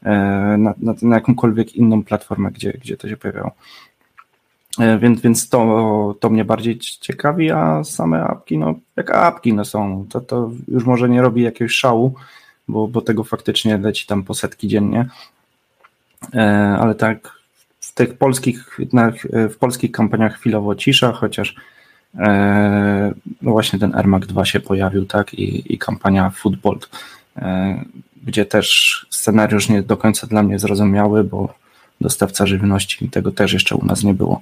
[0.02, 3.52] na, na, na jakąkolwiek inną platformę, gdzie, gdzie to się pojawiało?
[4.78, 9.64] E, więc, więc to, to mnie bardziej ciekawi, a same apki, no jak apki no
[9.64, 12.14] są, to, to już może nie robi jakiegoś szału,
[12.68, 15.08] bo, bo tego faktycznie leci tam po setki dziennie,
[16.34, 17.32] e, ale tak
[17.80, 18.78] w tych polskich,
[19.32, 21.71] w polskich kampaniach chwilowo cisza, chociaż e,
[23.42, 26.78] no właśnie ten AirMac 2 się pojawił, tak, i, i kampania Football,
[28.24, 31.54] gdzie też scenariusz nie do końca dla mnie zrozumiały, bo
[32.00, 33.08] dostawca żywności.
[33.08, 34.40] Tego też jeszcze u nas nie było.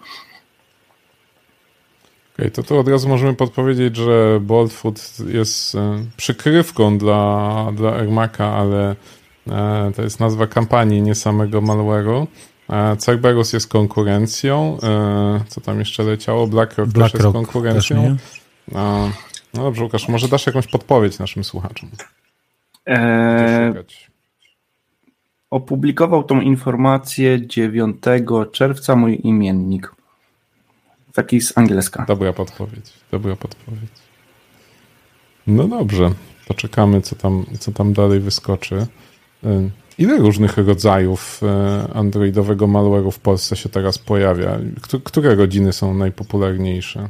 [2.35, 7.93] Okay, to tu od razu możemy podpowiedzieć, że Bold Food jest e, przykrywką dla, dla
[7.93, 8.97] AirMaca, ale
[9.49, 12.27] e, to jest nazwa kampanii, nie samego malware'u.
[12.71, 14.79] E, Cerberus jest konkurencją.
[15.49, 16.47] Co tam jeszcze leciało?
[16.47, 18.16] BlackRock, Black też jest konkurencją.
[18.73, 19.11] No,
[19.55, 21.91] no dobrze, Łukasz, może dasz jakąś podpowiedź naszym słuchaczom?
[22.87, 23.75] Eee,
[25.51, 27.97] Opublikował tą informację 9
[28.53, 29.93] czerwca mój imiennik.
[31.14, 32.05] Taki z angielska.
[32.09, 32.93] Dobra podpowiedź.
[33.11, 33.91] Dobra podpowiedź.
[35.47, 36.11] No dobrze.
[36.49, 38.87] Poczekamy, co tam, co tam dalej wyskoczy.
[40.01, 44.59] Ile różnych rodzajów y, androidowego malware'u w Polsce się teraz pojawia?
[45.05, 47.09] Które rodziny są najpopularniejsze?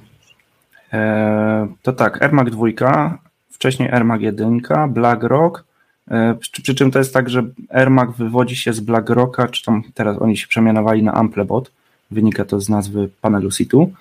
[0.93, 3.19] E, to tak, AirMac 2,
[3.51, 5.65] wcześniej AirMac 1, BlackRock,
[6.11, 9.83] E, przy, przy, czym to jest tak, że AirMac wywodzi się z BlackRocka, czy tam
[9.95, 11.71] teraz oni się przemianowali na Amplebot,
[12.11, 13.93] wynika to z nazwy panelu Situ,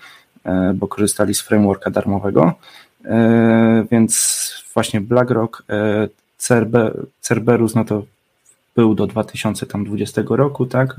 [0.45, 2.53] e, bo korzystali z frameworka darmowego,
[3.05, 5.63] e, więc właśnie BlackRock,
[6.37, 8.03] Cerber, Cerberus, no to
[8.75, 10.95] był do 2020 roku, tak,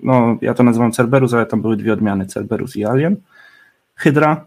[0.00, 3.16] no ja to nazywam Cerberus, ale tam były dwie odmiany, Cerberus i Alien.
[3.96, 4.46] Hydra,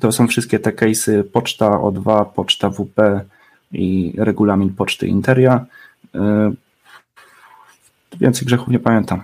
[0.00, 3.24] to są wszystkie te case'y poczta O2, poczta WP
[3.72, 5.66] i regulamin poczty Interia.
[6.14, 6.52] E,
[8.20, 9.22] więcej grzechów nie pamiętam.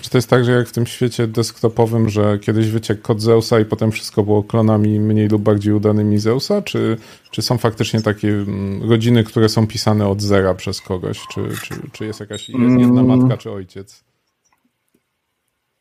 [0.00, 3.60] Czy to jest tak, że jak w tym świecie desktopowym, że kiedyś wyciekł kod Zeusa
[3.60, 6.62] i potem wszystko było klonami mniej lub bardziej udanymi Zeusa?
[6.62, 6.96] Czy,
[7.30, 11.20] czy są faktycznie takie mm, rodziny, które są pisane od zera przez kogoś?
[11.34, 13.18] Czy, czy, czy jest jakaś jest jedna mm.
[13.18, 14.04] matka czy ojciec?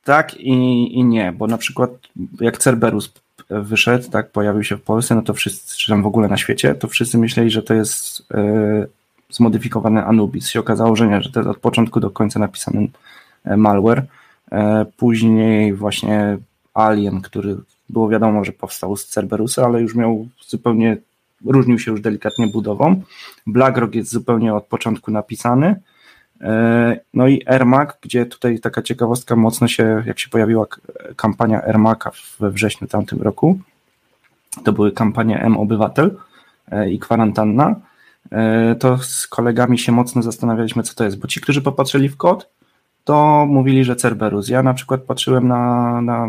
[0.03, 0.53] Tak i,
[0.97, 1.91] i nie, bo na przykład
[2.41, 3.13] jak Cerberus
[3.49, 6.75] wyszedł, tak, pojawił się w Polsce, no to wszyscy, czy tam w ogóle na świecie,
[6.75, 8.87] to wszyscy myśleli, że to jest yy,
[9.29, 10.49] zmodyfikowany Anubis.
[10.49, 12.87] Się okazało, że nie, że to jest od początku do końca napisany
[13.45, 14.05] malware.
[14.51, 16.37] E, później właśnie
[16.73, 17.57] Alien, który
[17.89, 20.97] było wiadomo, że powstał z Cerberusa, ale już miał zupełnie,
[21.45, 23.01] różnił się już delikatnie budową.
[23.47, 25.75] BlackRock jest zupełnie od początku napisany.
[26.41, 30.65] E, no i Ermac, gdzie tutaj taka ciekawostka mocno się, jak się pojawiła
[31.15, 33.59] kampania Ermaca we wrześniu tamtym roku,
[34.63, 36.17] to były kampanie M-Obywatel
[36.89, 37.75] i kwarantanna,
[38.31, 42.17] E, to z kolegami się mocno zastanawialiśmy, co to jest, bo ci, którzy popatrzyli w
[42.17, 42.49] kod,
[43.03, 44.49] to mówili, że Cerberus.
[44.49, 46.27] Ja na przykład patrzyłem na, na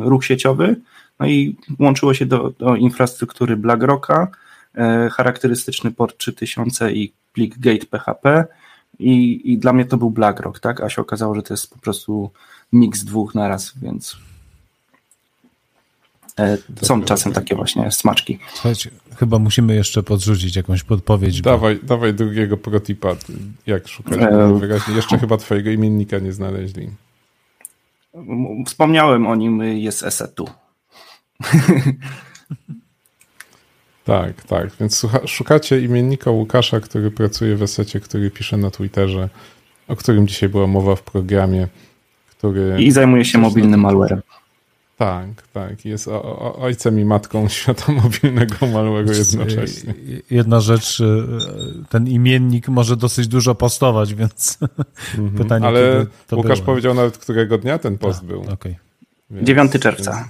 [0.00, 0.76] ruch sieciowy,
[1.18, 4.28] no i łączyło się do, do infrastruktury BlackRocka,
[4.74, 8.44] e, charakterystyczny port 3000 i plik gate PHP
[8.98, 10.80] i, i dla mnie to był BlackRock, tak?
[10.80, 12.30] A się okazało, że to jest po prostu
[12.72, 14.16] miks dwóch naraz, więc
[16.82, 18.38] są czasem takie właśnie smaczki.
[18.52, 21.40] Słuchajcie, chyba musimy jeszcze podrzucić jakąś podpowiedź.
[21.40, 21.86] Dawaj, bo...
[21.86, 23.16] dawaj drugiego protipa,
[23.66, 24.18] jak szukać.
[24.20, 24.94] E...
[24.96, 26.90] Jeszcze chyba twojego imiennika nie znaleźli.
[28.66, 30.48] Wspomniałem o nim, jest esetu.
[34.04, 34.70] tak, tak.
[34.80, 39.28] Więc szukacie imiennika Łukasza, który pracuje w esecie, który pisze na Twitterze,
[39.88, 41.68] o którym dzisiaj była mowa w programie.
[42.30, 44.22] Który I zajmuje się mobilnym malwarem.
[45.00, 45.84] Tak, tak.
[45.84, 49.94] Jest o, o, ojcem i matką świata mobilnego malware'u jednocześnie.
[50.30, 51.26] Jedna rzecz, y,
[51.88, 54.58] ten imiennik może dosyć dużo postować, więc
[55.18, 55.38] mm -hmm.
[55.38, 56.66] pytanie, Ale to Łukasz było.
[56.66, 58.40] powiedział nawet, którego dnia ten post A, był.
[58.40, 58.76] Okay.
[59.30, 60.12] Więc, 9 czerwca.
[60.12, 60.28] Więc,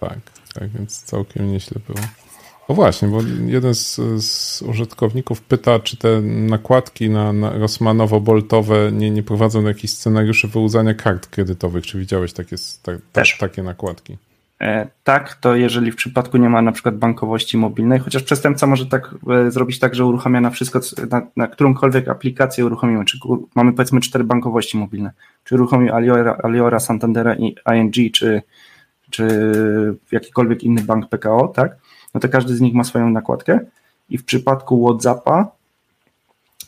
[0.00, 0.18] tak,
[0.54, 1.98] tak, więc całkiem nieźle było.
[2.70, 9.10] O właśnie, bo jeden z, z, użytkowników pyta, czy te nakładki na, na Rosmanowo-Boltowe nie,
[9.10, 11.86] nie prowadzą do jakichś scenariuszy wyłudzania kart kredytowych.
[11.86, 14.16] Czy widziałeś takie, ta, ta, takie nakładki?
[14.60, 18.86] E, tak, to jeżeli w przypadku nie ma na przykład bankowości mobilnej, chociaż przestępca może
[18.86, 23.18] tak e, zrobić tak, że uruchamia na wszystko, na, na którąkolwiek aplikację uruchomimy, czy
[23.54, 25.12] mamy powiedzmy cztery bankowości mobilne,
[25.44, 28.42] czy uruchomił Aliora, Aliora Santandera i ING, czy,
[29.10, 29.28] czy
[30.12, 31.76] jakikolwiek inny bank PKO, tak?
[32.14, 33.60] No to każdy z nich ma swoją nakładkę
[34.10, 35.48] i w przypadku WhatsAppa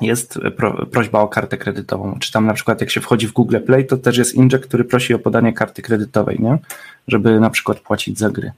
[0.00, 2.18] jest pro, prośba o kartę kredytową.
[2.20, 4.84] Czy tam na przykład jak się wchodzi w Google Play, to też jest inject, który
[4.84, 6.58] prosi o podanie karty kredytowej, nie?
[7.08, 8.52] żeby na przykład płacić za gry.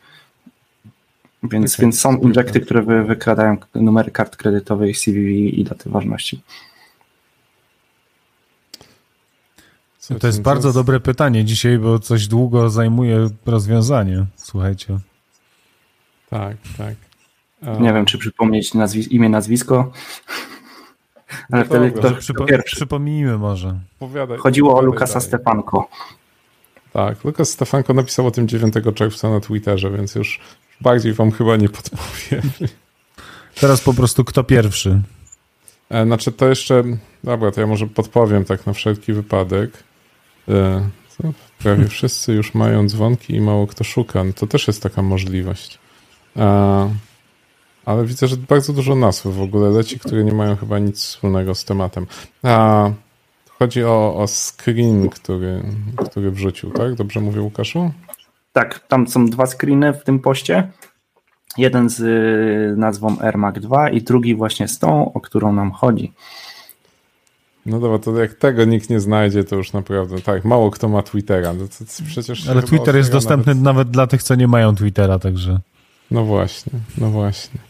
[1.42, 6.40] Więc, więc są injekty, które wy, wykradają numery kart kredytowej, CVV i daty ważności.
[10.20, 14.24] To jest bardzo dobre pytanie dzisiaj, bo coś długo zajmuje rozwiązanie.
[14.36, 14.98] Słuchajcie.
[16.34, 16.94] Tak, tak.
[17.80, 19.92] Nie wiem, czy przypomnieć nazwis imię, nazwisko.
[21.52, 22.76] Ale no wtedy kto, Przypo pierwszy.
[22.76, 23.78] Przypomnijmy może.
[23.98, 25.28] Powiadaj, Chodziło powiadaj o Lukasa dalej.
[25.28, 25.88] Stefanko.
[26.92, 30.40] Tak, Lukas Stefanko napisał o tym 9 czerwca na Twitterze, więc już
[30.80, 32.42] bardziej wam chyba nie podpowiem.
[33.60, 35.02] Teraz po prostu kto pierwszy?
[35.90, 36.84] E, znaczy to jeszcze,
[37.24, 39.84] dobra, to ja może podpowiem tak na wszelki wypadek.
[40.48, 40.88] E,
[41.58, 44.24] prawie wszyscy już mają dzwonki i mało kto szuka.
[44.24, 45.83] No to też jest taka możliwość.
[47.84, 51.54] Ale widzę, że bardzo dużo nazw w ogóle leci, które nie mają chyba nic wspólnego
[51.54, 52.06] z tematem.
[52.42, 52.90] A,
[53.58, 55.62] chodzi o, o screen, który,
[56.10, 56.94] który wrzucił, tak?
[56.94, 57.90] Dobrze mówię, Łukaszu?
[58.52, 60.68] Tak, tam są dwa screeny w tym poście.
[61.58, 66.12] Jeden z y, nazwą AirMac 2 i drugi właśnie z tą, o którą nam chodzi.
[67.66, 71.02] No dobra, to jak tego nikt nie znajdzie, to już naprawdę tak, mało kto ma
[71.02, 71.52] Twittera.
[71.52, 73.64] No to, to przecież Ale Twitter jest dostępny nawet...
[73.64, 75.60] nawet dla tych, co nie mają Twittera, także.
[76.10, 77.60] No właśnie, no właśnie.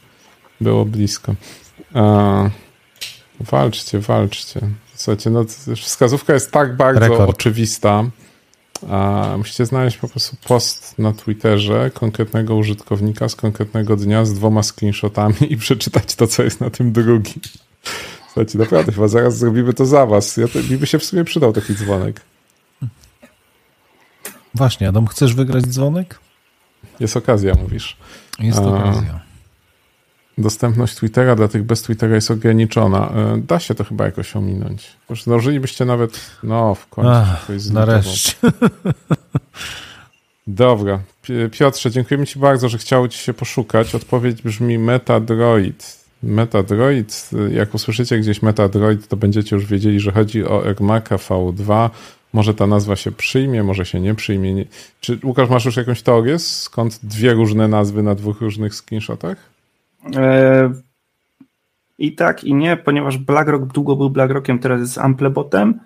[0.60, 1.34] Było blisko.
[1.94, 2.50] A,
[3.40, 4.60] walczcie, walczcie.
[4.94, 5.44] Słuchajcie, no
[5.76, 7.30] wskazówka jest tak bardzo Rekord.
[7.30, 8.04] oczywista.
[8.90, 14.62] A musicie znaleźć po prostu post na Twitterze konkretnego użytkownika z konkretnego dnia z dwoma
[14.62, 17.40] screenshotami i przeczytać to, co jest na tym drugim.
[18.26, 20.36] Słuchajcie, naprawdę, chyba zaraz zrobimy to za was.
[20.36, 22.20] Ja to, mi by się w sumie przydał taki dzwonek.
[24.54, 26.18] Właśnie, Adam, chcesz wygrać dzwonek?
[27.00, 27.96] Jest okazja, mówisz.
[28.38, 29.20] Jest okazja.
[30.38, 33.10] dostępność Twittera dla tych bez Twittera jest ograniczona.
[33.10, 34.96] E, da się to chyba jakoś ominąć.
[35.10, 37.10] Już zdążylibyście nawet, no w końcu.
[37.10, 38.32] Ach, nareszcie.
[40.46, 41.00] Dobra.
[41.52, 43.94] Piotrze, dziękujemy Ci bardzo, że chciało Ci się poszukać.
[43.94, 46.04] Odpowiedź brzmi Metadroid.
[46.22, 51.90] Metadroid, jak usłyszycie gdzieś Metadroid, to będziecie już wiedzieli, że chodzi o AirMaca V2.
[52.34, 54.64] Może ta nazwa się przyjmie, może się nie przyjmie.
[55.00, 59.36] Czy Łukasz, masz już jakąś teorię, skąd dwie różne nazwy na dwóch różnych screenshotach?
[60.16, 60.72] E,
[61.98, 65.80] I tak, i nie, ponieważ BlackRock długo był BlackRockiem, teraz jest Amplebotem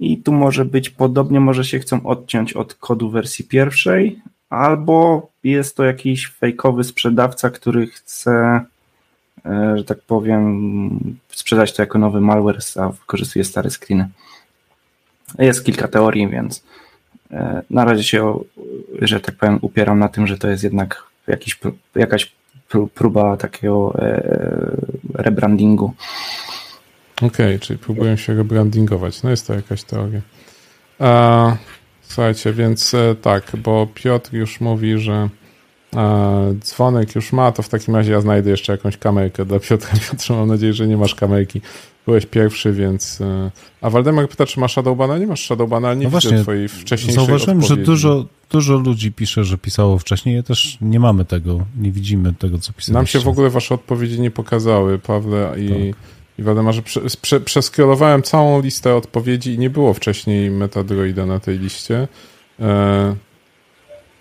[0.00, 5.76] i tu może być podobnie, może się chcą odciąć od kodu wersji pierwszej, albo jest
[5.76, 8.64] to jakiś fejkowy sprzedawca, który chce,
[9.46, 14.08] e, że tak powiem, sprzedać to jako nowy malware, a wykorzystuje stare screeny.
[15.38, 16.64] Jest kilka teorii, więc
[17.30, 18.40] e, na razie się,
[19.02, 21.60] że tak powiem, upieram na tym, że to jest jednak jakiś,
[21.94, 22.32] jakaś
[22.94, 24.22] próba takiego e,
[25.14, 25.94] rebrandingu.
[27.16, 29.22] Okej, okay, czyli próbują się rebrandingować.
[29.22, 30.20] No jest to jakaś teoria.
[30.98, 31.56] A,
[32.02, 35.28] słuchajcie, więc e, tak, bo Piotr już mówi, że
[36.60, 39.90] dzwonek już ma, to w takim razie ja znajdę jeszcze jakąś kamerkę dla Piotra.
[40.10, 41.60] Piotrze, mam nadzieję, że nie masz kamerki.
[42.06, 43.20] Byłeś pierwszy, więc...
[43.20, 43.50] E,
[43.80, 45.18] a Waldemar pyta, czy masz Shadowbana?
[45.18, 47.80] Nie masz Shadowbana, nie no właśnie, twojej wcześniejszej Zauważyłem, odpowiedzi.
[47.80, 50.36] że dużo, dużo ludzi pisze, że pisało wcześniej.
[50.36, 52.92] Ja też nie mamy tego, nie widzimy tego, co pisaliście.
[52.92, 56.02] Nam się w ogóle wasze odpowiedzi nie pokazały, Pawle i, tak.
[56.38, 56.82] i Waldemarze.
[56.82, 62.08] Prze, prze, przeskrolowałem całą listę odpowiedzi i nie było wcześniej Metadroida na tej liście.
[62.60, 63.16] E,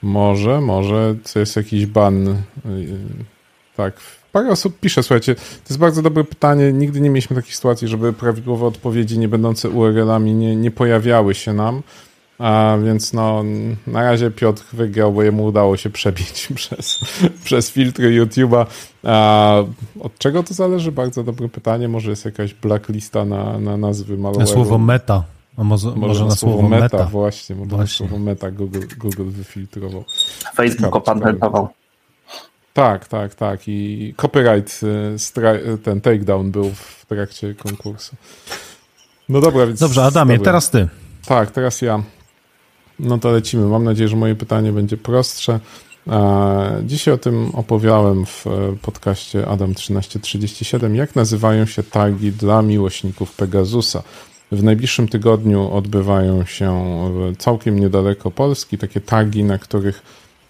[0.02, 2.28] może, może to jest jakiś ban.
[2.28, 2.36] E,
[3.76, 3.94] tak,
[4.32, 6.74] parę osób pisze, słuchajcie, to jest bardzo dobre pytanie.
[6.74, 11.53] Nigdy nie mieliśmy takiej sytuacji, żeby prawidłowe odpowiedzi nie będące URL-ami nie, nie pojawiały się
[11.53, 11.82] nam.
[12.40, 13.44] A więc no,
[13.88, 16.99] na razie Piotr wygrał, bo jemu udało się przebić przez,
[17.44, 18.65] przez filtry YouTube'a.
[19.03, 19.57] A
[19.99, 20.91] od czego to zależy?
[20.91, 21.88] Bardzo dobre pytanie.
[21.88, 24.40] Może jest jakaś blacklista na, na nazwy malware'u.
[24.40, 25.24] Na słowo meta.
[25.57, 27.05] A może, może, może na, słowo, słowo meta, meta.
[27.05, 28.05] Właśnie, może właśnie.
[28.05, 30.03] na słowo meta Google, Google wyfiltrował.
[30.55, 31.67] Facebook opatentował.
[32.73, 33.67] Tak, tak, tak.
[33.67, 38.15] I copyright, y, ten takedown był w trakcie konkursu.
[39.29, 39.79] No dobra, więc.
[39.79, 40.45] Dobrze, Adamie, dobry.
[40.45, 40.88] teraz ty.
[41.25, 42.03] Tak, teraz ja.
[42.99, 43.65] No to lecimy.
[43.65, 45.59] Mam nadzieję, że moje pytanie będzie prostsze.
[46.84, 50.95] Dzisiaj o tym opowiadałem w e, podcaście Adam 1337.
[50.95, 54.03] Jak nazywają się tagi dla miłośników Pegasusa?
[54.52, 56.86] W najbliższym tygodniu odbywają się
[57.38, 60.02] całkiem niedaleko Polski takie tagi, na których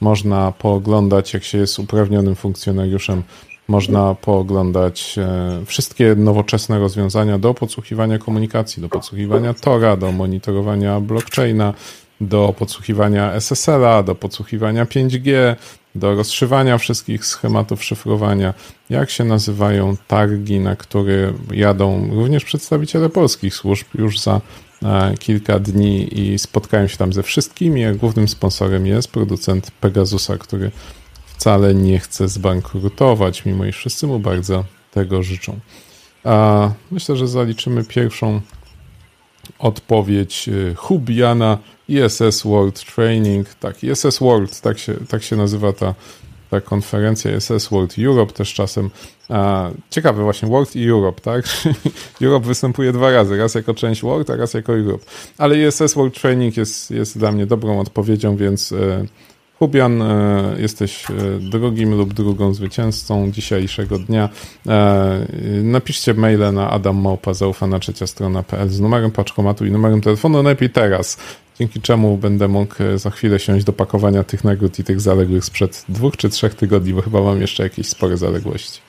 [0.02, 3.24] można pooglądać, jak się jest uprawnionym funkcjonariuszem,
[3.68, 11.74] można pooglądać e, wszystkie nowoczesne rozwiązania do podsłuchiwania komunikacji, do podsłuchiwania Tora, do monitorowania blockchaina,
[12.22, 15.56] do podsłuchiwania SSL-a, do podsłuchiwania 5G,
[15.96, 18.54] do rozszywania wszystkich schematów szyfrowania.
[18.90, 24.42] Jak się nazywają targi, na które jadą również przedstawiciele polskich służb już za
[24.84, 30.38] E, kilka dni i spotkałem się tam ze wszystkimi, a głównym sponsorem jest producent Pegasusa,
[30.38, 30.72] który
[31.26, 35.60] wcale nie chce zbankrutować, mimo iż wszyscy mu bardzo tego życzą.
[36.24, 38.42] A myślę, że zaliczymy pierwszą
[39.60, 41.58] odpowiedź e, Hubiana
[41.90, 43.50] ISS World Training.
[43.50, 45.94] Tak, ISS World, tak się, tak się nazywa ta
[46.50, 48.90] ta konferencja SS World Europe też czasem.
[49.30, 51.46] A, ciekawe właśnie, World i Europe, tak?
[52.22, 55.06] Europe występuje dwa razy, raz jako część World, a raz jako Europe.
[55.38, 59.06] Ale ISS World Training jest, jest dla mnie dobrą odpowiedzią, więc e,
[59.60, 64.30] Hubian, e, jesteś e, drugim lub drugą zwycięzcą dzisiejszego dnia.
[64.68, 65.28] E,
[65.64, 71.18] napiszcie maile na adammałpa zaufana trzecia strona.pl z numerem paczkomatu i numerem telefonu, najlepiej teraz
[71.60, 75.46] dzięki czemu będę mógł e, za chwilę siąść do pakowania tych nagród i tych zaległych
[75.46, 78.82] sprzed dwóch czy trzech tygodni, bo chyba mam jeszcze jakieś spore zaległości.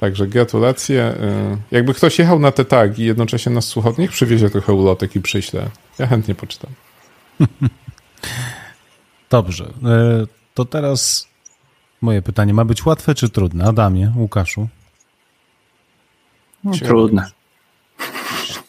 [0.00, 1.02] Także gratulacje.
[1.02, 5.16] E, jakby ktoś jechał na te targi i jednocześnie nas słuchał, niech przywiezie trochę ulotek
[5.16, 5.70] i przyślę.
[5.98, 6.70] Ja chętnie poczytam.
[9.30, 9.64] Dobrze.
[9.84, 11.28] E, to teraz
[12.00, 12.54] moje pytanie.
[12.54, 13.64] Ma być łatwe czy trudne?
[13.64, 14.68] Adamie, Łukaszu?
[16.64, 17.30] No, trudne.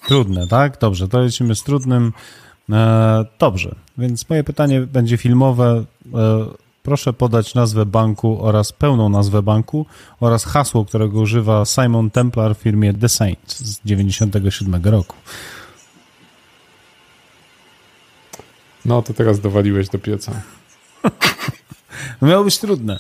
[0.08, 0.78] Trudne, tak?
[0.80, 2.14] Dobrze, to lecimy z trudnym.
[2.72, 5.84] E, dobrze, więc moje pytanie będzie filmowe.
[6.14, 6.46] E,
[6.84, 9.86] proszę podać nazwę banku oraz pełną nazwę banku
[10.20, 15.16] oraz hasło, którego używa Simon Templar w firmie The Saint z 97 roku.
[18.86, 20.32] No to teraz dowaliłeś do pieca.
[22.22, 22.98] miało być trudne.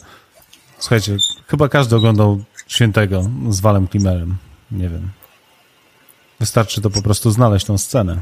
[0.80, 1.18] Słuchajcie,
[1.48, 4.38] chyba każdy oglądał Świętego z Walem Klimerem.
[4.72, 5.10] Nie wiem.
[6.40, 8.18] Wystarczy to po prostu znaleźć tą scenę.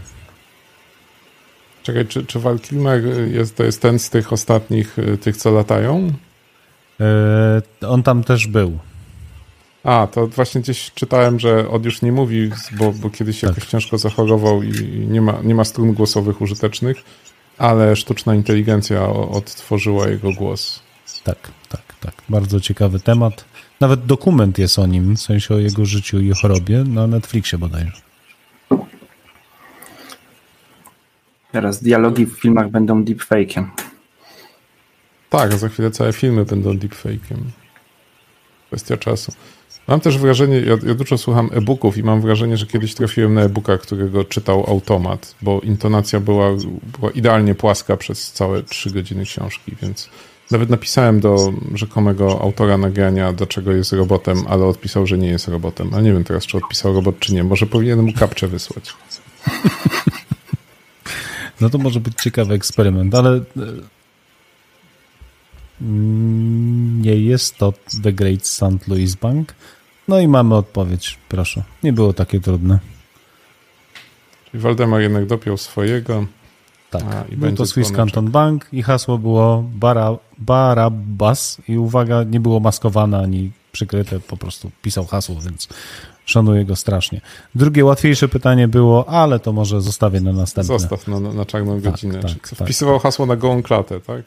[1.86, 5.52] Czekaj, czy, czy Val Kilmer jest, to jest ten z tych ostatnich, y, tych co
[5.52, 6.12] latają?
[7.00, 8.80] Yy, on tam też był.
[9.84, 13.50] A, to właśnie gdzieś czytałem, że on już nie mówi, bo, bo kiedyś tak.
[13.50, 14.72] jakoś ciężko zachorował i
[15.10, 16.98] nie ma, nie ma strun głosowych użytecznych,
[17.58, 20.80] ale sztuczna inteligencja odtworzyła jego głos.
[21.24, 22.14] Tak, tak, tak.
[22.30, 23.46] Bardzo ciekawy temat.
[23.80, 28.05] Nawet dokument jest o nim, w sensie o jego życiu i chorobie, na Netflixie bodajże.
[31.56, 33.66] Teraz dialogi w filmach będą deepfake'iem.
[35.30, 37.38] Tak, za chwilę całe filmy będą deepfake'iem.
[38.68, 39.32] Kwestia czasu.
[39.88, 43.42] Mam też wrażenie, ja, ja dużo słucham e-booków i mam wrażenie, że kiedyś trafiłem na
[43.42, 46.50] e-booka, którego czytał automat, bo intonacja była,
[47.00, 50.10] była idealnie płaska przez całe trzy godziny książki, więc
[50.52, 55.90] nawet napisałem do rzekomego autora nagrania, dlaczego jest robotem, ale odpisał, że nie jest robotem.
[55.94, 57.44] Ale nie wiem teraz, czy odpisał robot, czy nie.
[57.44, 58.94] Może powinienem mu kapcze wysłać.
[61.62, 63.44] No to może być ciekawy eksperyment, ale e,
[67.02, 67.74] nie jest to
[68.04, 68.88] The Great St.
[68.88, 69.54] Louis Bank.
[70.08, 71.64] No i mamy odpowiedź, proszę.
[71.84, 72.80] Nie było takie trudne.
[74.52, 76.26] Czyli Waldemar jednak dopiął swojego.
[76.90, 82.24] Tak, A, i był to Swiss Canton Bank i hasło było bara, Barabbas i uwaga,
[82.24, 85.68] nie było maskowane ani przykryte, po prostu pisał hasło, więc
[86.26, 87.22] szanuję go strasznie.
[87.56, 90.80] Drugie, łatwiejsze pytanie było, ale to może zostawię na następne.
[90.80, 92.20] Zostaw na, na czarną tak, godzinę.
[92.20, 94.24] Tak, tak, Wpisywał hasło na gołą klatę, tak?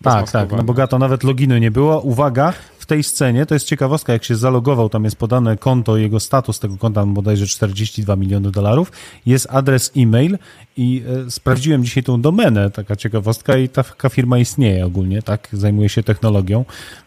[0.00, 2.00] Bez tak, tak, no bogato nawet loginu nie było.
[2.00, 6.20] Uwaga, w tej scenie, to jest ciekawostka, jak się zalogował, tam jest podane konto, jego
[6.20, 8.92] status tego konta, bodajże 42 miliony dolarów,
[9.26, 10.38] jest adres e-mail
[10.76, 15.48] i e, sprawdziłem dzisiaj tą domenę, taka ciekawostka i ta, taka firma istnieje ogólnie, tak,
[15.52, 16.64] zajmuje się technologią,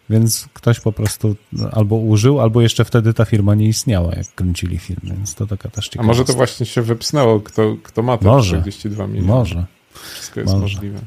[0.09, 1.35] więc ktoś po prostu
[1.71, 5.69] albo użył, albo jeszcze wtedy ta firma nie istniała, jak kręcili film, więc to taka
[5.69, 6.03] też ciekawostka.
[6.03, 9.27] A może to właśnie się wypsnęło, kto, kto ma te może, 42 miliony?
[9.27, 9.65] Może.
[10.13, 10.61] Wszystko jest może.
[10.61, 10.99] możliwe.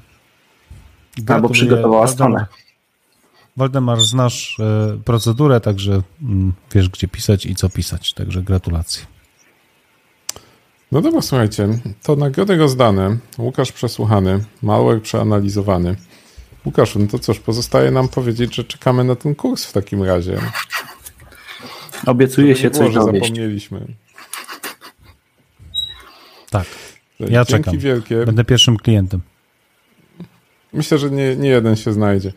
[1.27, 2.47] Albo przygotowała stronę.
[3.57, 9.07] Waldemar, znasz e, procedurę, także mm, wiesz, gdzie pisać i co pisać, także gratulacje.
[10.93, 11.69] No dobra, słuchajcie,
[12.03, 15.97] to nagrody rozdane, Łukasz przesłuchany, malware przeanalizowany.
[16.67, 20.39] Łukasz, no to cóż, pozostaje nam powiedzieć, że czekamy na ten kurs w takim razie.
[22.07, 23.87] Obiecuję się coś że zapomnieliśmy.
[26.51, 26.67] Tak,
[27.21, 27.79] ja Dzięki czekam.
[27.79, 28.27] Wielkie.
[28.27, 29.21] Będę pierwszym klientem.
[30.73, 32.33] Myślę, że nie, nie jeden się znajdzie.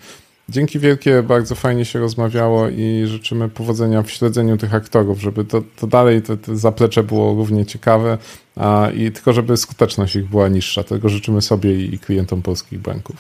[0.50, 5.64] Dzięki wielkie, bardzo fajnie się rozmawiało i życzymy powodzenia w śledzeniu tych aktorów, żeby to,
[5.76, 8.18] to dalej to, to zaplecze było równie ciekawe
[8.56, 10.84] a, i tylko żeby skuteczność ich była niższa.
[10.84, 13.16] Tego życzymy sobie i klientom polskich banków.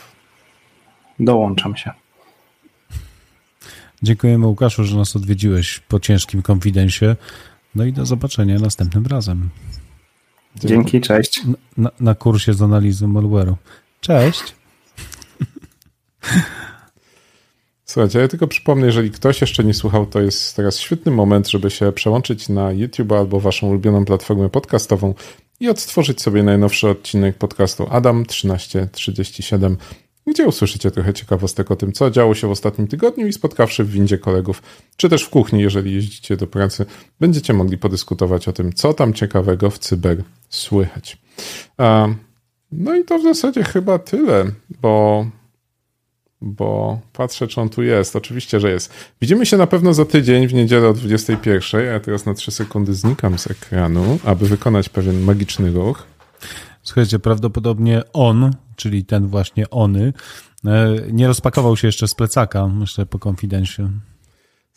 [1.19, 1.91] Dołączam się.
[4.03, 7.15] Dziękujemy Łukaszu, że nas odwiedziłeś po ciężkim konfidensie.
[7.75, 9.49] No i do zobaczenia następnym razem.
[10.55, 11.41] Dzięki, cześć.
[11.77, 13.53] Na, na kursie z analizy malware'u.
[14.01, 14.55] Cześć.
[17.89, 21.69] Słuchajcie, ja tylko przypomnę, jeżeli ktoś jeszcze nie słuchał, to jest teraz świetny moment, żeby
[21.69, 25.13] się przełączyć na YouTube albo waszą ulubioną platformę podcastową
[25.59, 29.77] i odtworzyć sobie najnowszy odcinek podcastu Adam 1337,
[30.27, 33.91] gdzie usłyszycie trochę ciekawostek o tym, co działo się w ostatnim tygodniu i spotkawszy w
[33.91, 34.61] windzie kolegów,
[34.97, 36.85] czy też w kuchni, jeżeli jeździcie do pracy,
[37.19, 41.17] będziecie mogli podyskutować o tym, co tam ciekawego w cyber słychać.
[42.71, 44.45] No i to w zasadzie chyba tyle,
[44.81, 45.25] bo
[46.41, 48.15] bo patrzę, czy on tu jest.
[48.15, 48.93] Oczywiście, że jest.
[49.21, 52.51] Widzimy się na pewno za tydzień w niedzielę o 21, a ja teraz na 3
[52.51, 56.03] sekundy znikam z ekranu, aby wykonać pewien magiczny ruch.
[56.83, 60.13] Słuchajcie, prawdopodobnie on, czyli ten właśnie ony,
[60.65, 63.89] e, nie rozpakował się jeszcze z plecaka, myślę, po konfidencie.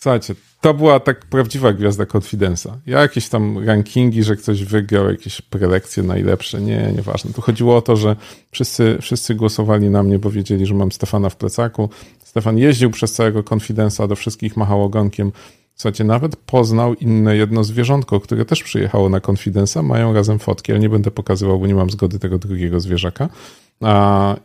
[0.02, 2.70] Słuchajcie, to była tak prawdziwa gwiazda Confidence'a.
[2.86, 7.32] Ja jakieś tam rankingi, że ktoś wygrał, jakieś prelekcje najlepsze, nie, nieważne.
[7.32, 8.16] Tu chodziło o to, że
[8.50, 11.88] wszyscy, wszyscy głosowali na mnie, bo wiedzieli, że mam Stefana w plecaku.
[12.24, 15.32] Stefan jeździł przez całego Confidence'a, do wszystkich machał ogonkiem.
[15.74, 20.80] Słuchajcie, nawet poznał inne jedno zwierzątko, które też przyjechało na Confidence'a, mają razem fotki, ale
[20.80, 23.28] nie będę pokazywał, bo nie mam zgody tego drugiego zwierzaka.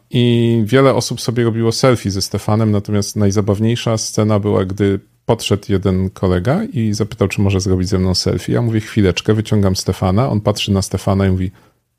[0.09, 6.09] I wiele osób sobie robiło selfie ze Stefanem, natomiast najzabawniejsza scena była, gdy podszedł jeden
[6.09, 8.53] kolega i zapytał, czy może zrobić ze mną selfie.
[8.53, 10.29] Ja mówię, chwileczkę, wyciągam Stefana.
[10.29, 11.51] On patrzy na Stefana i mówi,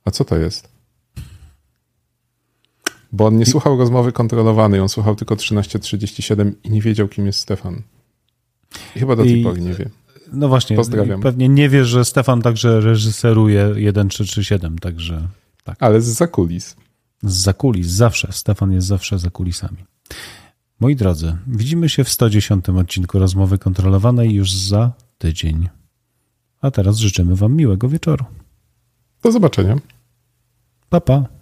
[0.05, 0.69] a co to jest?
[3.13, 7.39] Bo on nie słuchał rozmowy kontrolowanej, on słuchał tylko 1337 i nie wiedział, kim jest
[7.39, 7.83] Stefan.
[8.97, 9.89] I chyba do tej I, pory nie wie.
[10.33, 11.21] No właśnie, Pozdrawiam.
[11.21, 15.29] pewnie nie wie, że Stefan także reżyseruje 1337, także
[15.65, 15.77] tak.
[15.81, 16.77] Ale z zakulis.
[17.23, 18.29] Z zakulis, zawsze.
[18.33, 19.85] Stefan jest zawsze za kulisami.
[20.81, 25.69] Moi drodzy, widzimy się w 110 odcinku rozmowy kontrolowanej już za tydzień.
[26.61, 28.25] A teraz życzymy Wam miłego wieczoru.
[29.23, 29.77] Do zobaczenia.
[30.89, 31.38] Pa, pa.